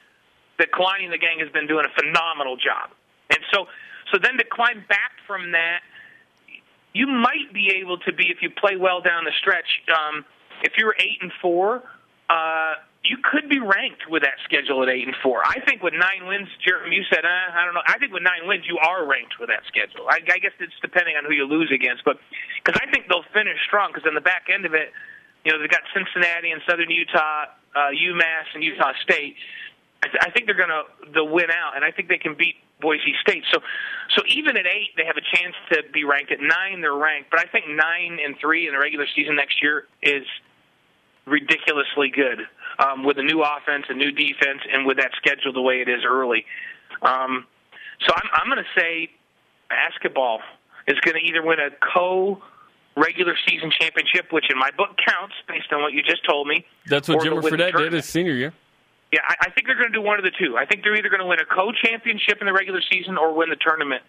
[0.61, 2.95] that Kalani and the gang has been doing a phenomenal job.
[3.31, 3.67] And so
[4.13, 5.81] so then to climb back from that
[6.97, 9.69] you might be able to be if you play well down the stretch.
[9.93, 10.25] Um,
[10.63, 11.85] if you're eight and four,
[12.31, 15.45] uh, you could be ranked with that schedule at eight and four.
[15.45, 17.85] I think with nine wins, Jeremy, you said, uh, I don't know.
[17.87, 20.09] I think with nine wins, you are ranked with that schedule.
[20.09, 22.17] I, I guess it's depending on who you lose against, but
[22.65, 23.93] because I think they'll finish strong.
[23.93, 24.91] Because on the back end of it,
[25.45, 29.37] you know, they've got Cincinnati and Southern Utah, uh, UMass, and Utah State.
[30.03, 32.35] I, th- I think they're going to they'll win out, and I think they can
[32.35, 33.45] beat Boise State.
[33.53, 33.61] So,
[34.15, 36.33] so even at eight, they have a chance to be ranked.
[36.33, 39.62] At nine, they're ranked, but I think nine and three in the regular season next
[39.62, 40.25] year is
[41.27, 42.41] ridiculously good
[42.79, 45.89] um, with a new offense, a new defense, and with that schedule the way it
[45.89, 46.45] is early.
[47.03, 47.47] Um,
[48.07, 49.11] so I'm, I'm going to say
[49.69, 50.41] basketball
[50.87, 52.41] is going to either win a co
[52.97, 56.65] regular season championship, which in my book counts based on what you just told me.
[56.87, 58.53] That's what Jimmer they'll win the Fredette did his senior year.
[59.17, 60.59] Yeah, I, I think they're going to do one of the two.
[60.59, 63.49] I think they're either going to win a co-championship in the regular season or win
[63.49, 64.03] the tournament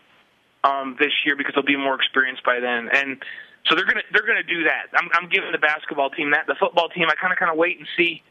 [0.65, 2.89] um, this year because they'll be more experienced by then.
[2.91, 3.23] And
[3.69, 4.91] so they're going to they're going to do that.
[4.93, 6.43] I'm, I'm giving the basketball team that.
[6.45, 8.21] The football team, I kind of kind of wait and see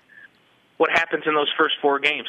[0.77, 2.29] what happens in those first four games.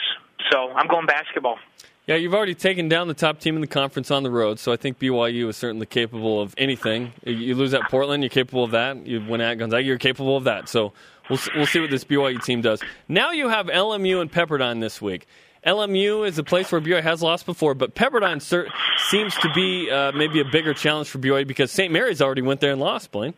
[0.49, 1.59] So I'm going basketball.
[2.07, 4.71] Yeah, you've already taken down the top team in the conference on the road, so
[4.71, 7.11] I think BYU is certainly capable of anything.
[7.25, 9.05] You lose at Portland, you're capable of that.
[9.05, 10.69] You win at Gonzaga, you're capable of that.
[10.69, 10.93] So
[11.29, 12.81] we'll we'll see what this BYU team does.
[13.07, 15.27] Now you have LMU and Pepperdine this week.
[15.65, 18.67] LMU is a place where BYU has lost before, but Pepperdine cer-
[19.09, 21.91] seems to be uh, maybe a bigger challenge for BYU because St.
[21.91, 23.11] Mary's already went there and lost.
[23.11, 23.33] Blaine.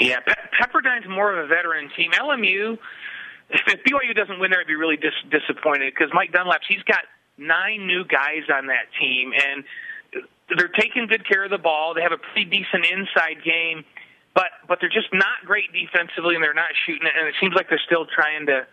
[0.00, 2.10] Yeah, Pe- Pepperdine's more of a veteran team.
[2.12, 2.76] LMU,
[3.50, 7.04] if BYU doesn't win there, I'd be really dis- disappointed because Mike Dunlap, he's got
[7.38, 9.64] nine new guys on that team, and
[10.56, 11.94] they're taking good care of the ball.
[11.94, 13.84] They have a pretty decent inside game,
[14.36, 17.16] but but they're just not great defensively, and they're not shooting it.
[17.16, 18.68] And it seems like they're still trying to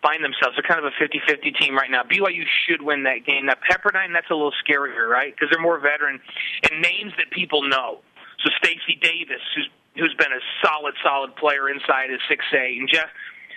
[0.00, 0.56] find themselves.
[0.56, 2.02] They're kind of a 50-50 team right now.
[2.02, 3.46] BYU should win that game.
[3.46, 5.32] Now Pepperdine, that's a little scarier, right?
[5.34, 6.20] Because they're more veteran
[6.64, 8.00] and names that people know.
[8.42, 12.88] So Stacy Davis, who's who's been a solid, solid player inside is six A, and
[12.90, 13.08] Jeff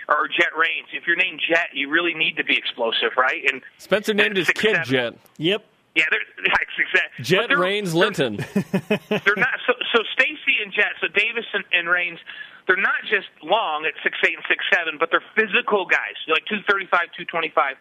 [0.08, 0.88] or Jett Raines.
[0.94, 3.44] If you're named Jett, you really need to be explosive, right?
[3.52, 4.86] And Spencer named his kid seven.
[4.86, 5.14] Jett.
[5.38, 5.66] Yep.
[5.96, 8.38] yeah, they're that's exactly Jett Raines Linton.
[9.10, 11.46] they're not so so Stacy and Jett, so Davis
[11.78, 12.20] and, Raines,
[12.68, 16.44] they're not just long at six eight and six seven, but they're physical guys, like
[16.46, 17.80] two thirty five, two twenty five.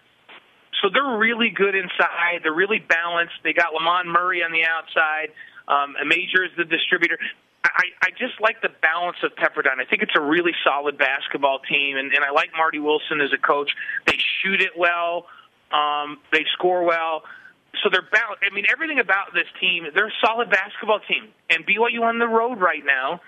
[0.83, 2.45] So they're really good inside.
[2.45, 3.35] They're really balanced.
[3.43, 5.35] They got Lamond Murray on the outside.
[5.67, 7.19] Um, major is the distributor.
[7.65, 9.81] I, I just like the balance of Pepperdine.
[9.81, 13.33] I think it's a really solid basketball team, and, and I like Marty Wilson as
[13.35, 13.71] a coach.
[14.07, 15.27] They shoot it well.
[15.73, 17.23] Um, they score well.
[17.83, 18.45] So they're balanced.
[18.49, 21.29] I mean, everything about this team, they're a solid basketball team.
[21.51, 23.21] And BYU on the road right now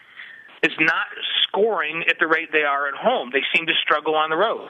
[0.62, 1.06] is not
[1.44, 3.30] scoring at the rate they are at home.
[3.32, 4.68] They seem to struggle on the road.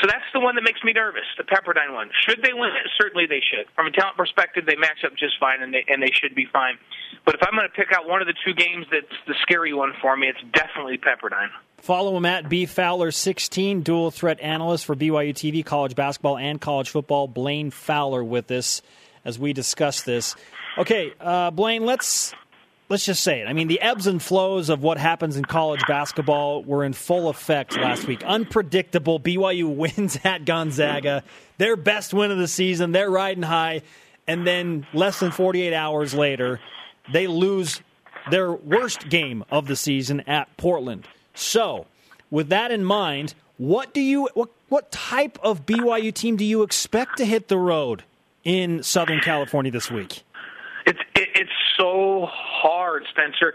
[0.00, 2.10] So that's the one that makes me nervous, the Pepperdine one.
[2.28, 2.90] Should they win it?
[3.00, 3.66] Certainly they should.
[3.74, 6.46] From a talent perspective, they match up just fine, and they and they should be
[6.52, 6.76] fine.
[7.24, 9.72] But if I'm going to pick out one of the two games that's the scary
[9.72, 11.48] one for me, it's definitely Pepperdine.
[11.78, 16.60] Follow him at B Fowler 16, dual threat analyst for BYU TV, college basketball and
[16.60, 17.26] college football.
[17.26, 18.82] Blaine Fowler with us
[19.24, 20.36] as we discuss this.
[20.76, 22.34] Okay, uh, Blaine, let's
[22.88, 23.46] let's just say it.
[23.46, 27.28] I mean, the ebbs and flows of what happens in college basketball were in full
[27.28, 28.24] effect last week.
[28.24, 29.20] Unpredictable.
[29.20, 31.22] BYU wins at Gonzaga,
[31.58, 32.92] their best win of the season.
[32.92, 33.82] They're riding high,
[34.26, 36.60] and then less than 48 hours later,
[37.12, 37.80] they lose
[38.30, 41.06] their worst game of the season at Portland.
[41.34, 41.86] So,
[42.30, 46.62] with that in mind, what do you what what type of BYU team do you
[46.62, 48.04] expect to hit the road
[48.44, 50.22] in Southern California this week?
[50.86, 53.54] It's it, it's so hard, Spencer.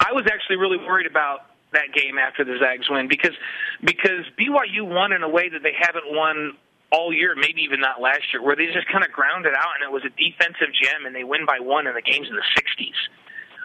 [0.00, 3.34] I was actually really worried about that game after the Zags win because
[3.82, 6.56] because BYU won in a way that they haven't won
[6.90, 9.74] all year, maybe even not last year, where they just kind of ground it out
[9.74, 12.36] and it was a defensive gem and they win by one and the game's in
[12.36, 12.98] the 60s.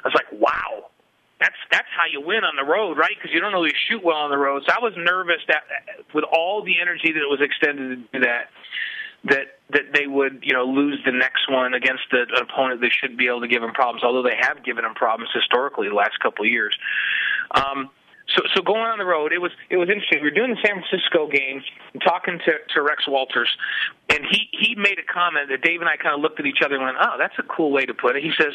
[0.04, 0.89] I was like, wow,
[1.39, 3.13] that's that's how you win on the road, right?
[3.15, 4.63] Because you don't really shoot well on the road.
[4.67, 5.63] So I was nervous that
[6.13, 8.50] with all the energy that was extended to do that,
[9.25, 13.17] that that they would you know lose the next one against an opponent they should
[13.17, 14.03] be able to give them problems.
[14.03, 16.75] Although they have given them problems historically the last couple of years.
[17.51, 17.89] Um,
[18.36, 20.19] so, so going on the road, it was it was interesting.
[20.21, 23.49] We were doing the San Francisco game, and talking to to Rex Walters,
[24.10, 26.62] and he he made a comment that Dave and I kind of looked at each
[26.63, 28.53] other and went, "Oh, that's a cool way to put it." He says,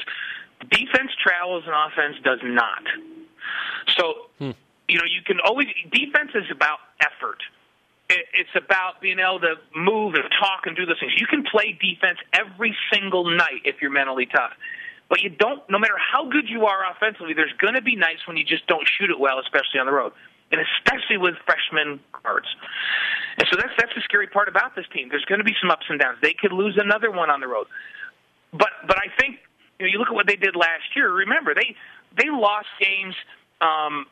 [0.71, 2.85] defense travels and offense does not.
[3.97, 4.51] So, hmm.
[4.89, 7.43] you know, you can always defense is about effort.
[8.11, 11.13] It, it's about being able to move and talk and do those things.
[11.17, 14.53] You can play defense every single night if you're mentally tough.
[15.09, 18.27] But you don't, no matter how good you are offensively, there's going to be nights
[18.27, 20.13] when you just don't shoot it well, especially on the road,
[20.51, 22.49] and especially with freshman guards.
[23.39, 25.09] And so that's that's the scary part about this team.
[25.11, 26.19] There's going to be some ups and downs.
[26.23, 27.67] They could lose another one on the road,
[28.53, 29.39] but but I think
[29.79, 31.13] you know, you look at what they did last year.
[31.13, 31.77] Remember, they
[32.17, 33.15] they lost games,
[33.61, 34.07] um,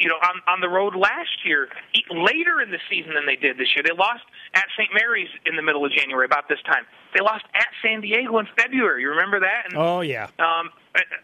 [0.00, 1.68] you know, on on the road last year,
[2.10, 3.82] later in the season than they did this year.
[3.86, 4.90] They lost at St.
[4.92, 6.84] Mary's in the middle of January, about this time.
[7.14, 9.02] They lost at San Diego in February.
[9.02, 9.70] You remember that?
[9.70, 10.28] And, oh yeah.
[10.38, 10.70] Um,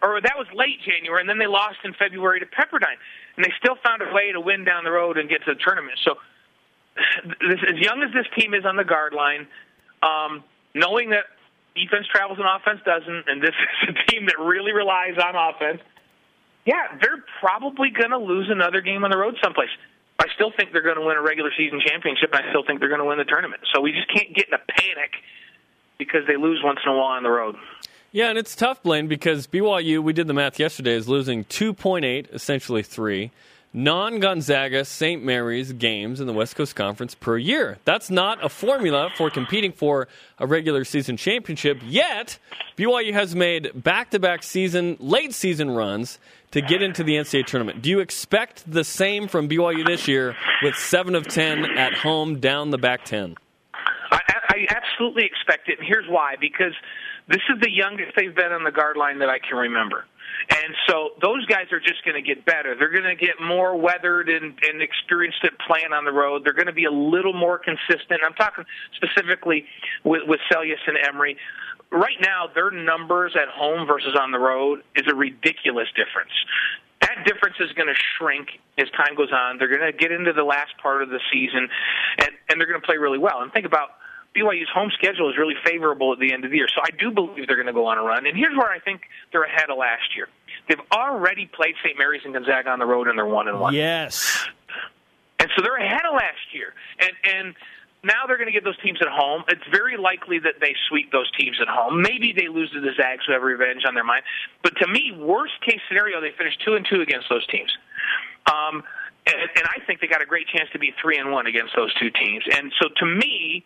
[0.01, 2.99] or that was late January, and then they lost in February to Pepperdine,
[3.35, 5.59] and they still found a way to win down the road and get to the
[5.59, 5.99] tournament.
[6.03, 6.15] So,
[7.47, 9.47] this, as young as this team is on the guard line,
[10.03, 10.43] um,
[10.75, 11.25] knowing that
[11.75, 15.81] defense travels and offense doesn't, and this is a team that really relies on offense.
[16.65, 19.69] Yeah, they're probably going to lose another game on the road someplace.
[20.19, 22.29] I still think they're going to win a regular season championship.
[22.33, 23.63] I still think they're going to win the tournament.
[23.73, 25.11] So we just can't get in a panic
[25.97, 27.55] because they lose once in a while on the road.
[28.11, 32.31] Yeah, and it's tough, Blaine, because BYU, we did the math yesterday, is losing 2.8,
[32.33, 33.31] essentially 3
[33.73, 35.23] non Gonzaga St.
[35.23, 37.77] Mary's games in the West Coast Conference per year.
[37.85, 40.07] That's not a formula for competing for
[40.37, 42.37] a regular season championship, yet
[42.77, 46.19] BYU has made back to back season, late season runs
[46.51, 47.81] to get into the NCAA tournament.
[47.81, 52.39] Do you expect the same from BYU this year with 7 of 10 at home
[52.39, 53.35] down the back 10?
[54.11, 56.73] I, I absolutely expect it, and here's why because
[57.27, 60.05] this is the youngest they've been on the guard line that I can remember.
[60.49, 62.75] And so those guys are just going to get better.
[62.75, 66.43] They're going to get more weathered and, and experienced at playing on the road.
[66.43, 68.21] They're going to be a little more consistent.
[68.25, 69.65] I'm talking specifically
[70.03, 71.37] with, with Seljaas and Emery.
[71.91, 76.31] Right now, their numbers at home versus on the road is a ridiculous difference.
[77.01, 79.57] That difference is going to shrink as time goes on.
[79.57, 81.67] They're going to get into the last part of the season,
[82.19, 83.41] and, and they're going to play really well.
[83.41, 83.89] And think about
[84.35, 86.67] BYU's home schedule is really favorable at the end of the year.
[86.73, 88.25] So I do believe they're going to go on a run.
[88.25, 90.29] And here's where I think they're ahead of last year.
[90.69, 91.97] They've already played St.
[91.97, 93.73] Mary's and Gonzaga on the road, and they're one and one.
[93.73, 94.47] Yes.
[95.39, 96.73] And so they're ahead of last year.
[96.99, 97.55] And and
[98.03, 99.43] now they're going to get those teams at home.
[99.47, 102.01] It's very likely that they sweep those teams at home.
[102.01, 104.23] Maybe they lose to the Zags who have revenge on their mind.
[104.63, 107.69] But to me, worst case scenario, they finish two and two against those teams.
[108.49, 108.83] Um,
[109.27, 111.75] and, and I think they got a great chance to be three and one against
[111.75, 112.43] those two teams.
[112.51, 113.65] And so to me,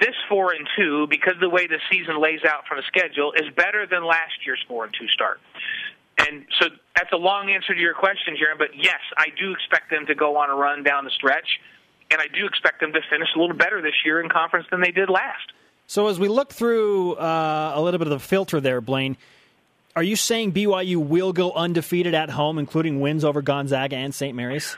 [0.00, 3.32] this four and two, because of the way the season lays out from the schedule,
[3.32, 5.40] is better than last year's four and two start.
[6.18, 8.58] And so that's a long answer to your question, Jaron.
[8.58, 11.60] But yes, I do expect them to go on a run down the stretch,
[12.10, 14.80] and I do expect them to finish a little better this year in conference than
[14.80, 15.52] they did last.
[15.86, 19.16] So as we look through uh, a little bit of the filter there, Blaine,
[19.94, 24.34] are you saying BYU will go undefeated at home, including wins over Gonzaga and St.
[24.34, 24.76] Mary's?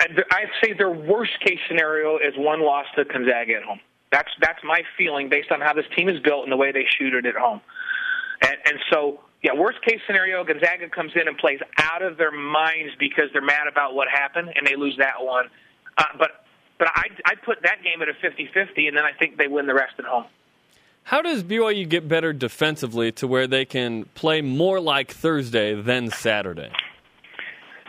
[0.00, 3.80] I'd say their worst case scenario is one loss to Gonzaga at home.
[4.10, 6.86] That's that's my feeling based on how this team is built and the way they
[6.98, 7.60] shoot it at home.
[8.40, 12.30] And, and so, yeah, worst case scenario, Gonzaga comes in and plays out of their
[12.30, 15.46] minds because they're mad about what happened and they lose that one.
[15.96, 16.44] Uh, but
[16.78, 19.66] but I I put that game at a 50-50, and then I think they win
[19.66, 20.26] the rest at home.
[21.02, 26.10] How does BYU get better defensively to where they can play more like Thursday than
[26.10, 26.70] Saturday?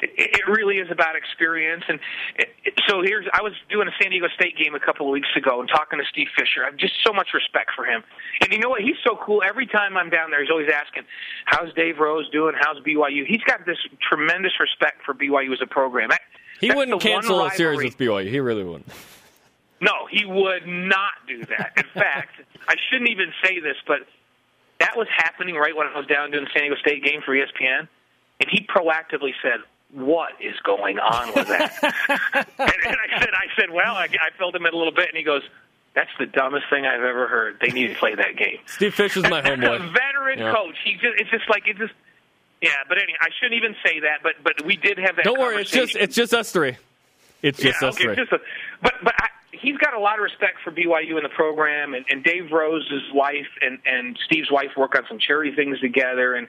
[0.02, 1.84] It, it really is about experience.
[1.88, 2.00] And
[2.38, 5.30] it, so here's I was doing a San Diego State game a couple of weeks
[5.36, 6.64] ago and talking to Steve Fisher.
[6.64, 8.04] I have just so much respect for him.
[8.42, 8.82] And you know what?
[8.82, 9.42] He's so cool.
[9.48, 11.04] Every time I'm down there, he's always asking,
[11.46, 12.56] "How's Dave Rose doing?
[12.60, 16.10] How's BYU?" He's got this tremendous respect for BYU as a program.
[16.10, 16.22] That,
[16.60, 18.30] he wouldn't cancel a series with BYU.
[18.30, 18.88] He really wouldn't.
[19.82, 21.72] No, he would not do that.
[21.78, 22.36] In fact,
[22.68, 24.00] I shouldn't even say this, but
[24.80, 27.34] that was happening right when I was down doing the San Diego State game for
[27.34, 27.88] ESPN,
[28.40, 29.60] and he proactively said,
[29.92, 31.74] "What is going on with that?"
[32.60, 35.10] and, and I said, "I said, well, I, I filled him in a little bit,"
[35.10, 35.44] and he goes,
[35.96, 37.58] "That's the dumbest thing I've ever heard.
[37.62, 39.76] They need to play that game." Steve Fisher's my homeboy.
[39.76, 40.54] a veteran Yeah.
[40.54, 40.76] coach.
[40.84, 41.94] He just it's just like it just.
[42.62, 44.20] Yeah, but anyway, I shouldn't even say that.
[44.22, 45.26] But but we did have that.
[45.26, 46.76] Don't worry, it's just it's just us three.
[47.42, 48.16] It's just yeah, us okay, three.
[48.18, 48.40] Just a,
[48.82, 52.06] but but I, he's got a lot of respect for BYU and the program, and,
[52.10, 56.48] and Dave Rose's wife and and Steve's wife work on some charity things together, and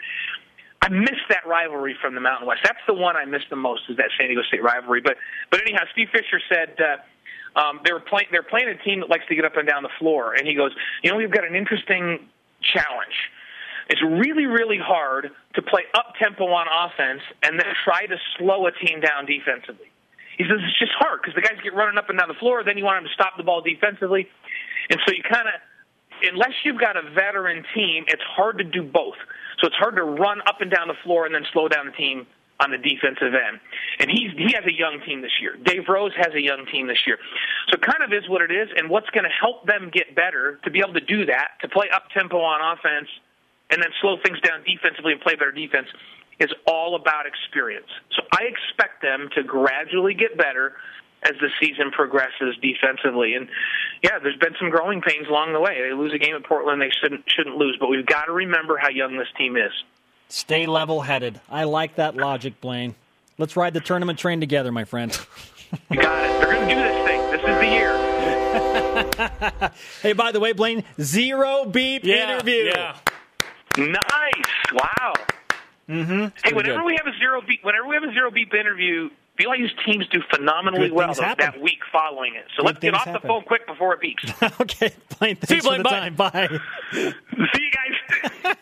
[0.82, 2.60] I miss that rivalry from the Mountain West.
[2.64, 5.00] That's the one I miss the most is that San Diego State rivalry.
[5.00, 5.16] But
[5.50, 6.76] but anyhow, Steve Fisher said.
[6.78, 6.96] Uh,
[7.56, 8.28] um, they were playing.
[8.30, 10.54] They're playing a team that likes to get up and down the floor, and he
[10.54, 10.70] goes,
[11.02, 12.28] "You know, we've got an interesting
[12.62, 13.16] challenge.
[13.88, 18.66] It's really, really hard to play up tempo on offense and then try to slow
[18.66, 19.90] a team down defensively.
[20.38, 22.62] He says it's just hard because the guys get running up and down the floor.
[22.62, 24.28] Then you want them to stop the ball defensively,
[24.88, 25.54] and so you kind of,
[26.22, 29.18] unless you've got a veteran team, it's hard to do both.
[29.60, 31.92] So it's hard to run up and down the floor and then slow down the
[31.92, 32.26] team
[32.60, 33.60] on the defensive end.
[33.98, 35.56] And he's he has a young team this year.
[35.62, 37.18] Dave Rose has a young team this year.
[37.68, 38.68] So it kind of is what it is.
[38.76, 41.68] And what's going to help them get better to be able to do that, to
[41.68, 43.08] play up tempo on offense,
[43.70, 45.88] and then slow things down defensively and play better defense,
[46.38, 47.88] is all about experience.
[48.16, 50.74] So I expect them to gradually get better
[51.22, 53.34] as the season progresses defensively.
[53.34, 53.48] And
[54.02, 55.80] yeah, there's been some growing pains along the way.
[55.82, 58.76] They lose a game at Portland they shouldn't shouldn't lose, but we've got to remember
[58.76, 59.72] how young this team is.
[60.28, 61.40] Stay level headed.
[61.50, 62.94] I like that logic, Blaine.
[63.36, 65.18] Let's ride the tournament train together, my friend.
[65.90, 66.40] You got it.
[66.40, 67.30] They're going to do this thing.
[67.30, 68.06] This is the year.
[70.02, 72.72] Hey, by the way, Blaine, zero beep yeah, interview.
[72.74, 72.96] Yeah.
[73.76, 73.92] Nice.
[74.72, 75.14] Wow.
[75.88, 76.26] Mm-hmm.
[76.42, 76.84] Hey, whenever good.
[76.84, 80.20] we have a zero beep, whenever we have a zero beep interview, BYU's teams do
[80.34, 82.44] phenomenally Good well things that week following it.
[82.56, 83.20] So Good let's get off happen.
[83.22, 84.60] the phone quick before it beeps.
[84.60, 85.90] okay, Blaine, thanks See you, for the Bye.
[85.90, 86.14] time.
[86.14, 86.48] Bye.
[86.92, 87.12] See
[87.62, 88.56] you guys.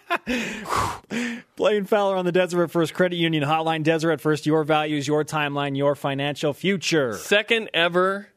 [1.56, 3.82] Blaine Fowler on the Deseret First Credit Union Hotline.
[3.82, 7.14] Deseret First, your values, your timeline, your financial future.
[7.14, 8.28] Second ever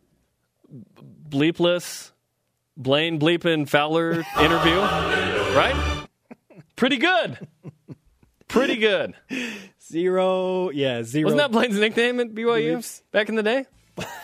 [1.29, 2.11] bleepless
[2.77, 4.79] Blaine Bleepin Fowler interview,
[5.55, 6.07] right?
[6.75, 7.37] Pretty good.
[8.47, 9.13] Pretty good.
[9.91, 13.65] Zero, yeah, 0 Wasn't that Blaine's nickname at BYU back in the day?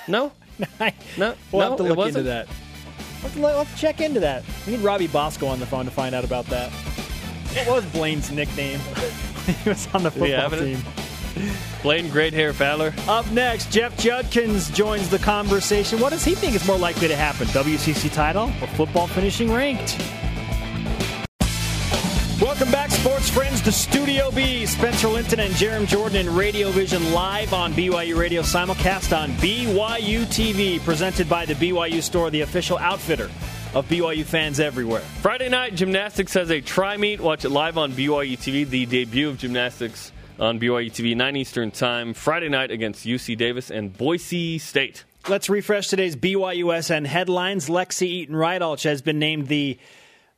[0.08, 0.32] No,
[0.80, 2.48] no, We'll no, have to look into that.
[3.22, 4.46] We'll to, we'll check into that.
[4.66, 6.72] We need Robbie Bosco on the phone to find out about that.
[6.72, 8.80] What was Blaine's nickname?
[9.64, 10.80] he was on the football team.
[11.84, 12.94] Blaine Great Hair Fowler.
[13.10, 16.00] Up next, Jeff Judkins joins the conversation.
[16.00, 17.46] What does he think is more likely to happen?
[17.48, 20.02] WCC title or football finishing ranked?
[22.58, 24.66] Welcome back, sports friends, to Studio B.
[24.66, 30.22] Spencer Linton and Jarom Jordan in Radio Vision live on BYU Radio, simulcast on BYU
[30.22, 33.30] TV, presented by the BYU Store, the official outfitter
[33.76, 35.02] of BYU fans everywhere.
[35.22, 37.22] Friday night, gymnastics has a tri meet.
[37.22, 38.68] Watch it live on BYU TV.
[38.68, 43.70] The debut of gymnastics on BYU TV, 9 Eastern Time, Friday night against UC Davis
[43.70, 45.04] and Boise State.
[45.30, 47.70] Let's refresh today's BYUSN headlines.
[47.70, 49.78] Lexi Eaton Rydalch has been named the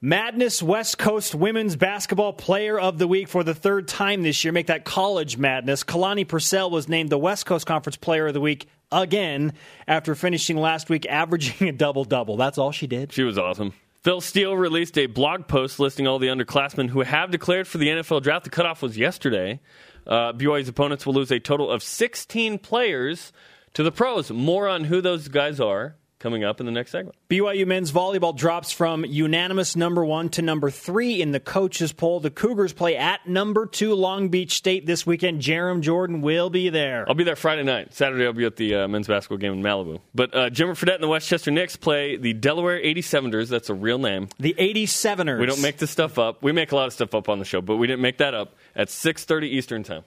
[0.02, 4.54] Madness West Coast Women's Basketball Player of the Week for the third time this year.
[4.54, 5.84] Make that college madness.
[5.84, 9.52] Kalani Purcell was named the West Coast Conference Player of the Week again
[9.90, 12.38] after finishing last week averaging a double double.
[12.38, 13.12] That's all she did.
[13.12, 13.74] She was awesome.
[14.02, 17.90] Phil Steele released a blog post listing all the underclassmen who have declared for the
[17.90, 18.46] NFL draft.
[18.46, 19.60] The cutoff was yesterday.
[20.08, 23.34] Uh, BYU's opponents will lose a total of 16 players
[23.74, 24.32] to the pros.
[24.32, 27.16] More on who those guys are coming up in the next segment.
[27.30, 32.20] BYU men's volleyball drops from unanimous number one to number three in the coaches poll.
[32.20, 35.42] The Cougars play at number two Long Beach State this weekend.
[35.42, 37.06] Jarom Jordan will be there.
[37.08, 37.94] I'll be there Friday night.
[37.94, 40.00] Saturday, I'll be at the uh, men's basketball game in Malibu.
[40.14, 43.48] But uh, Jimmer Fredette and the Westchester Knicks play the Delaware 87ers.
[43.48, 44.30] That's a real name.
[44.40, 45.40] The 87ers.
[45.40, 46.44] We don't make this stuff up.
[46.44, 48.34] We make a lot of stuff up on the show, but we didn't make that
[48.34, 50.04] up at 6:30 Eastern Time.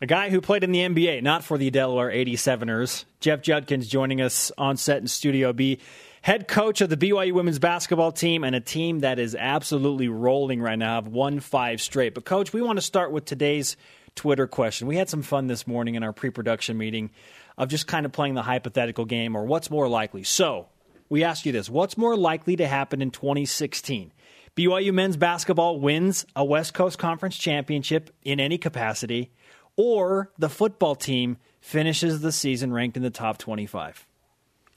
[0.00, 3.04] A guy who played in the NBA, not for the Delaware 87ers.
[3.20, 5.78] Jeff Judkins joining us on set in Studio B.
[6.20, 10.60] Head coach of the BYU women's basketball team and a team that is absolutely rolling
[10.60, 10.96] right now.
[10.96, 12.14] Have won five straight.
[12.14, 13.76] But, coach, we want to start with today's
[14.16, 14.88] Twitter question.
[14.88, 17.10] We had some fun this morning in our pre production meeting
[17.56, 20.24] of just kind of playing the hypothetical game or what's more likely.
[20.24, 20.66] So,
[21.08, 24.12] we ask you this What's more likely to happen in 2016?
[24.56, 29.32] BYU men's basketball wins a West Coast Conference championship in any capacity,
[29.76, 34.06] or the football team finishes the season ranked in the top 25.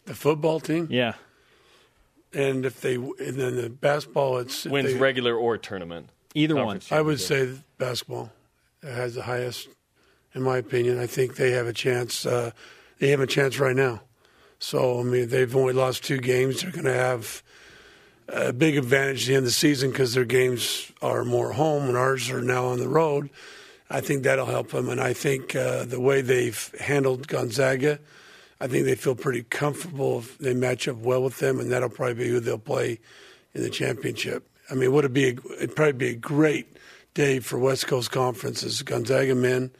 [0.06, 1.14] The football team, Yeah.
[2.34, 6.10] and if they and then the basketball, it's Wins they- regular or tournament.
[6.36, 6.82] Either one.
[6.92, 8.32] I would say basketball
[8.84, 9.70] has the highest,
[10.36, 11.00] in my opinion.
[11.00, 12.26] I think they have a chance.
[12.26, 12.52] Uh,
[13.00, 14.02] they have a chance right now.
[14.60, 16.62] So I mean, they've only lost two games.
[16.62, 17.44] They're going to have
[18.30, 21.88] a big advantage at the end of the season because their games are more home
[21.88, 23.30] and ours are now on the road.
[23.90, 28.00] I think that'll help them, and I think uh, the way they've handled Gonzaga,
[28.60, 31.90] I think they feel pretty comfortable if they match up well with them, and that'll
[31.90, 33.00] probably be who they'll play
[33.54, 34.50] in the championship.
[34.70, 35.30] I mean, would it be?
[35.30, 36.76] A, it'd probably be a great
[37.14, 39.72] day for West Coast conferences: Gonzaga men,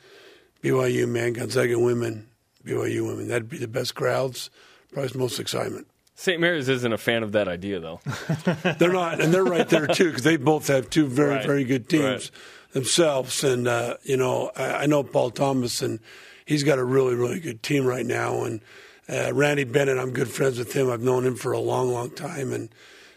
[0.64, 2.28] BYU men, Gonzaga women,
[2.66, 3.28] BYU women.
[3.28, 4.50] That'd be the best crowds,
[4.94, 5.88] probably the most excitement.
[6.16, 6.40] St.
[6.40, 8.00] Mary's isn't a fan of that idea, though.
[8.80, 11.46] They're not, and they're right there too because they both have two very, Right.
[11.46, 12.32] very good teams Right.
[12.72, 13.44] Themselves.
[13.44, 16.00] And uh, you know, I, I know Paul Thomas, and
[16.46, 18.44] he's got a really, really good team right now.
[18.44, 18.62] And
[19.10, 20.90] uh, Randy Bennett, I'm good friends with him.
[20.90, 22.70] I've known him for a long, long time, and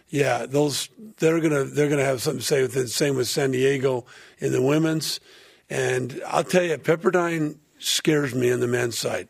[0.09, 0.88] yeah, those
[1.18, 2.88] they're gonna they're gonna have something to say with it.
[2.88, 4.05] Same with San Diego
[4.38, 5.20] in the women's,
[5.68, 9.28] and I'll tell you, Pepperdine scares me on the men's side.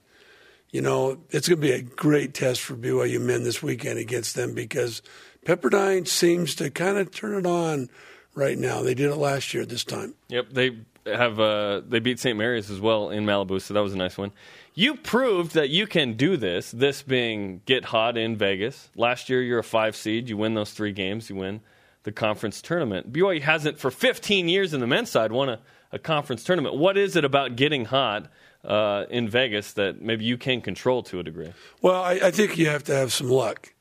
[0.70, 4.36] You know, it's going to be a great test for BYU men this weekend against
[4.36, 5.02] them because
[5.44, 7.88] Pepperdine seems to kind of turn it on
[8.34, 8.82] right now.
[8.82, 10.14] They did it last year at this time.
[10.28, 12.36] Yep, they have uh, they beat St.
[12.36, 14.32] Mary's as well in Malibu, so that was a nice one.
[14.74, 16.70] You proved that you can do this.
[16.70, 18.90] This being get hot in Vegas.
[18.94, 20.28] Last year, you're a five seed.
[20.28, 21.28] You win those three games.
[21.28, 21.60] You win
[22.04, 23.12] the conference tournament.
[23.12, 25.60] BYU hasn't for 15 years in the men's side won a,
[25.92, 26.76] a conference tournament.
[26.76, 28.30] What is it about getting hot
[28.64, 31.52] uh, in Vegas that maybe you can control to a degree?
[31.82, 33.72] Well, I, I think you have to have some luck.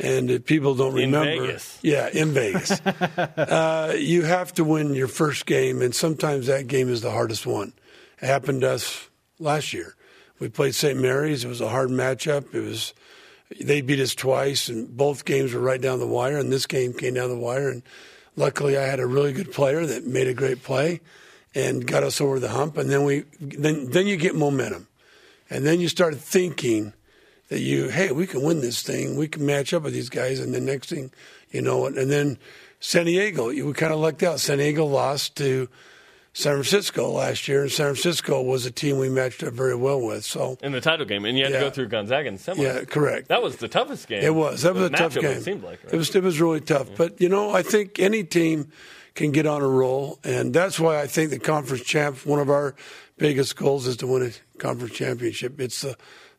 [0.00, 1.78] And if people don't In remember, Vegas.
[1.82, 6.88] yeah, in Vegas, uh, you have to win your first game, and sometimes that game
[6.88, 7.72] is the hardest one.
[8.20, 9.94] It happened to us last year.
[10.40, 10.98] We played St.
[10.98, 11.44] Mary's.
[11.44, 12.52] It was a hard matchup.
[12.54, 12.92] It was
[13.60, 16.38] they beat us twice, and both games were right down the wire.
[16.38, 17.82] And this game came down the wire, and
[18.34, 21.00] luckily I had a really good player that made a great play
[21.54, 22.76] and got us over the hump.
[22.76, 24.88] And then we then then you get momentum,
[25.48, 26.94] and then you start thinking
[27.48, 30.40] that you hey we can win this thing, we can match up with these guys,
[30.40, 31.10] and the next thing
[31.50, 32.38] you know and then
[32.80, 34.40] San Diego, we kind of lucked out.
[34.40, 35.68] San Diego lost to.
[36.36, 40.00] San Francisco last year, and San Francisco was a team we matched up very well
[40.00, 40.24] with.
[40.24, 42.58] So, In the title game, and you had to go through Gonzaga the semis.
[42.58, 43.28] yeah, correct.
[43.28, 44.20] That was the toughest game.
[44.20, 44.62] It was.
[44.62, 45.26] That was a tough game.
[45.26, 45.94] It seemed like right?
[45.94, 46.12] it was.
[46.12, 46.88] It was really tough.
[46.96, 48.72] But you know, I think any team
[49.14, 52.26] can get on a roll, and that's why I think the conference champ.
[52.26, 52.74] One of our
[53.16, 55.60] biggest goals is to win a conference championship.
[55.60, 55.96] It's the,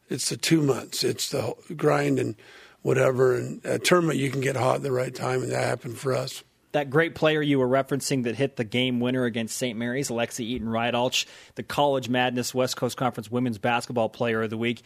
[0.10, 1.04] it's the two months.
[1.04, 2.36] It's the grind and
[2.82, 3.36] whatever.
[3.36, 6.14] And a tournament, you can get hot at the right time, and that happened for
[6.14, 6.44] us.
[6.74, 9.78] that great player you were referencing that hit the game winner against St.
[9.78, 11.26] Mary's, Alexi Eaton Rydalch,
[11.56, 14.82] the College Madness West Coast Conference Women's Basketball Player of the Week.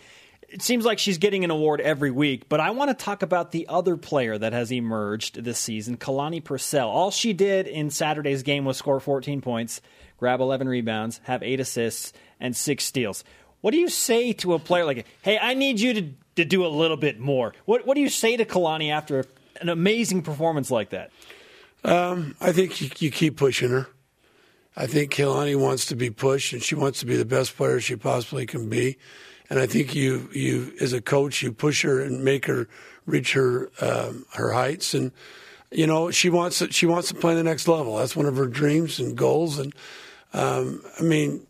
[0.47, 3.51] It seems like she's getting an award every week, but I want to talk about
[3.51, 6.89] the other player that has emerged this season, Kalani Purcell.
[6.89, 9.81] All she did in Saturday's game was score 14 points,
[10.17, 13.23] grab 11 rebounds, have eight assists, and six steals.
[13.61, 16.65] What do you say to a player like, hey, I need you to, to do
[16.65, 17.53] a little bit more?
[17.65, 19.25] What, what do you say to Kalani after
[19.59, 21.11] an amazing performance like that?
[22.39, 23.87] I think you, you keep pushing her.
[24.75, 27.79] I think Kalani wants to be pushed, and she wants to be the best player
[27.79, 28.97] she possibly can be.
[29.49, 32.67] And I think you, you as a coach, you push her and make her
[33.05, 34.93] reach her um, her heights.
[34.93, 35.11] And
[35.71, 37.97] you know, she wants to, she wants to play the next level.
[37.97, 39.59] That's one of her dreams and goals.
[39.59, 39.73] And
[40.33, 41.45] um, I mean,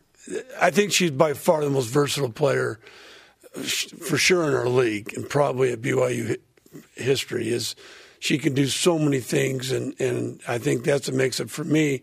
[0.60, 2.78] I think she's by far the most versatile player
[3.52, 6.36] for sure in our league, and probably at BYU
[6.94, 7.74] history is
[8.20, 11.64] she can do so many things, and, and I think that's what makes it for
[11.64, 12.02] me.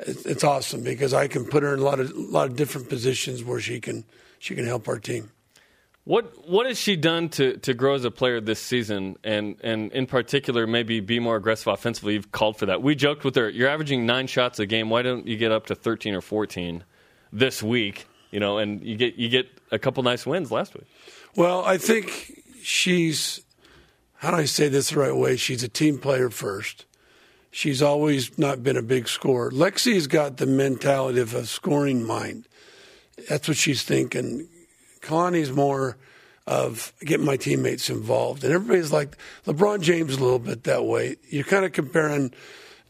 [0.00, 2.88] It's, awesome because I can put her in a lot of a lot of different
[2.88, 4.04] positions where she can
[4.38, 5.32] she can help our team.
[6.04, 9.90] What what has she done to, to grow as a player this season, and and
[9.90, 12.14] in particular maybe be more aggressive offensively?
[12.14, 12.80] You've called for that.
[12.80, 13.50] We joked with her.
[13.50, 14.88] You're averaging nine shots a game.
[14.88, 16.84] Why don't you get up to thirteen or fourteen
[17.32, 18.06] this week?
[18.30, 20.86] You know, and you get you get a couple nice wins last week.
[21.34, 23.40] Well, I think she's
[24.16, 25.36] how do I say this the right way?
[25.36, 26.84] She's a team player first.
[27.50, 29.50] She's always not been a big scorer.
[29.50, 32.46] Lexi's got the mentality of a scoring mind.
[33.28, 34.48] That's what she's thinking.
[35.00, 35.96] Kalani's more
[36.46, 38.42] of getting my teammates involved.
[38.42, 39.16] And everybody's like
[39.46, 41.16] LeBron James a little bit that way.
[41.28, 42.32] You're kind of comparing,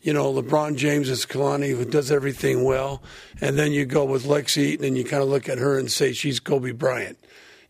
[0.01, 3.03] you know, LeBron James is Kalani who does everything well.
[3.41, 5.91] And then you go with Lexi Eaton and you kind of look at her and
[5.91, 7.19] say she's Kobe Bryant.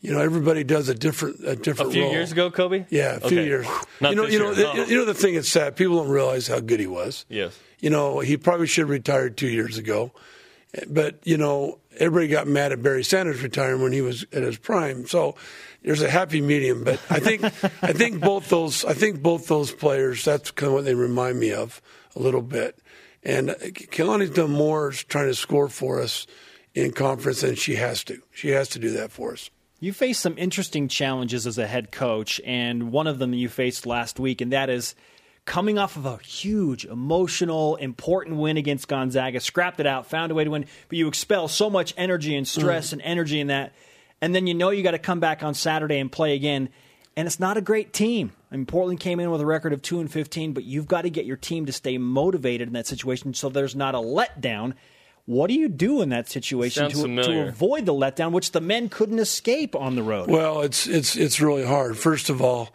[0.01, 1.91] You know, everybody does a different a different.
[1.91, 2.13] A few role.
[2.13, 2.87] years ago, Kobe.
[2.89, 3.67] Yeah, a few years.
[4.01, 4.85] Not you know, you know, year.
[4.85, 5.75] the, you know the thing that's sad.
[5.75, 7.25] People don't realize how good he was.
[7.29, 7.59] Yes.
[7.81, 10.13] You know, he probably should have retired two years ago.
[10.87, 14.57] But you know, everybody got mad at Barry Sanders retiring when he was at his
[14.57, 15.07] prime.
[15.09, 15.35] So
[15.83, 16.85] there's a happy medium.
[16.85, 20.25] But I think I think both those I think both those players.
[20.25, 21.81] That's kind of what they remind me of
[22.17, 22.79] a little bit.
[23.23, 26.27] And Kalani's done more trying to score for us
[26.75, 28.23] in conference than she has to.
[28.33, 29.51] She has to do that for us.
[29.81, 33.87] You faced some interesting challenges as a head coach, and one of them you faced
[33.87, 34.97] last week, and that is
[35.45, 40.35] coming off of a huge, emotional, important win against Gonzaga, scrapped it out, found a
[40.35, 42.95] way to win, but you expel so much energy and stress mm.
[42.95, 43.73] and energy in that,
[44.21, 46.69] and then you know you got to come back on Saturday and play again,
[47.17, 48.33] and it's not a great team.
[48.51, 51.03] I mean, Portland came in with a record of two and fifteen, but you've got
[51.03, 54.75] to get your team to stay motivated in that situation so there's not a letdown
[55.29, 58.89] what do you do in that situation to, to, avoid the letdown, which the men
[58.89, 60.31] couldn't escape on the road?
[60.31, 61.99] Well, it's it's it's really hard.
[61.99, 62.71] First of all,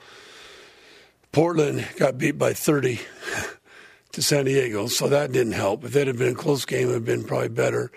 [1.31, 2.99] Portland got beat by 30
[4.11, 5.83] to San Diego, so that didn't help.
[5.83, 7.91] If it had been a close game, it would have been probably better.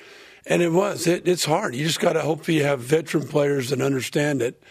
[0.47, 1.07] And it was.
[1.07, 1.75] It, it's hard.
[1.75, 4.63] You just got to hope you have veteran players that understand it.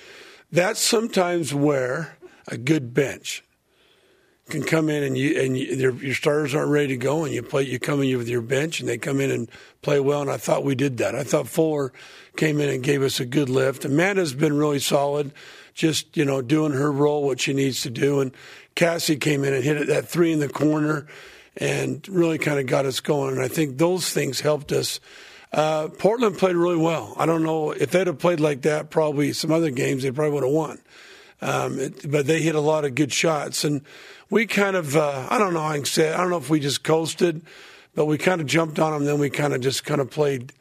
[0.52, 2.18] That's sometimes where
[2.48, 3.44] a good bench
[4.50, 7.42] can come in and you and you, your starters aren't ready to go, and you
[7.42, 7.64] play.
[7.64, 9.50] You come in with your bench, and they come in and
[9.82, 10.22] play well.
[10.22, 11.16] And I thought we did that.
[11.16, 11.92] I thought Fuller
[12.38, 13.86] came in and gave us a good lift.
[13.86, 15.34] Amanda's been really solid,
[15.74, 18.20] just you know doing her role, what she needs to do.
[18.20, 18.34] And
[18.76, 21.08] Cassie came in and hit it that three in the corner,
[21.58, 23.34] and really kind of got us going.
[23.34, 25.00] And I think those things helped us.
[25.52, 27.14] Uh, Portland played really well.
[27.18, 28.90] I don't know if they'd have played like that.
[28.90, 30.82] Probably some other games they probably would have won.
[31.42, 33.82] Um, it, but they hit a lot of good shots and
[34.30, 36.60] we kind of, uh, I don't know, I can say, I don't know if we
[36.60, 37.42] just coasted,
[37.94, 39.06] but we kind of jumped on them.
[39.06, 40.54] Then we kind of just kind of played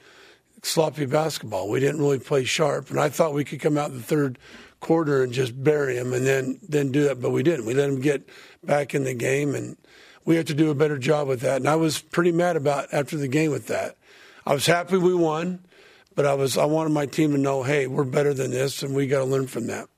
[0.62, 1.68] sloppy basketball.
[1.68, 4.38] We didn't really play sharp, and I thought we could come out in the third
[4.80, 7.66] quarter and just bury them, and then then do that, but we didn't.
[7.66, 8.28] We let them get
[8.62, 9.76] back in the game, and
[10.24, 11.56] we have to do a better job with that.
[11.56, 13.96] And I was pretty mad about after the game with that.
[14.46, 15.64] I was happy we won,
[16.14, 18.94] but I was I wanted my team to know, hey, we're better than this, and
[18.94, 19.88] we got to learn from that.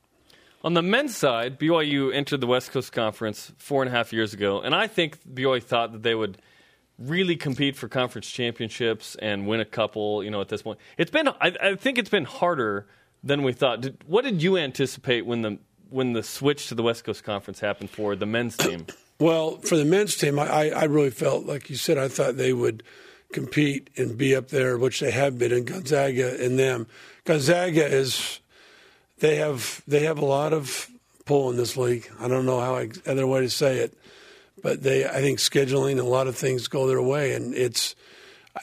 [0.62, 4.34] On the men's side, BYU entered the West Coast Conference four and a half years
[4.34, 6.38] ago, and I think BYU thought that they would
[6.98, 10.24] really compete for conference championships and win a couple.
[10.24, 12.86] You know, at this point, it's been I, I think it's been harder
[13.22, 13.80] than we thought.
[13.80, 15.58] Did, what did you anticipate when the
[15.90, 18.86] when the switch to the West Coast Conference happened for the men's team?
[19.18, 22.52] Well, for the men's team, I, I really felt like you said I thought they
[22.52, 22.82] would
[23.32, 26.86] compete and be up there, which they have been in Gonzaga and them.
[27.24, 28.40] Gonzaga is
[29.18, 30.88] they have they have a lot of
[31.24, 32.10] pull in this league.
[32.20, 33.94] I don't know how I, other way to say it,
[34.62, 37.94] but they I think scheduling a lot of things go their way, and it's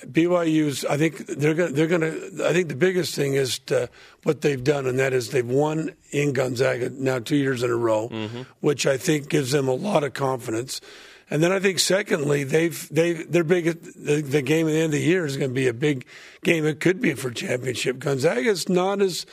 [0.06, 0.86] BYU's.
[0.86, 2.48] I think they're gonna, they're going to.
[2.48, 3.90] I think the biggest thing is to,
[4.24, 7.76] what they've done, and that is they've won in Gonzaga now two years in a
[7.76, 8.42] row, mm-hmm.
[8.60, 10.82] which I think gives them a lot of confidence.
[11.30, 14.86] And then I think secondly, they've they their big the, the game at the end
[14.86, 16.06] of the year is going to be a big
[16.44, 16.66] game.
[16.66, 18.00] It could be for championship.
[18.00, 19.26] Gonzaga is not as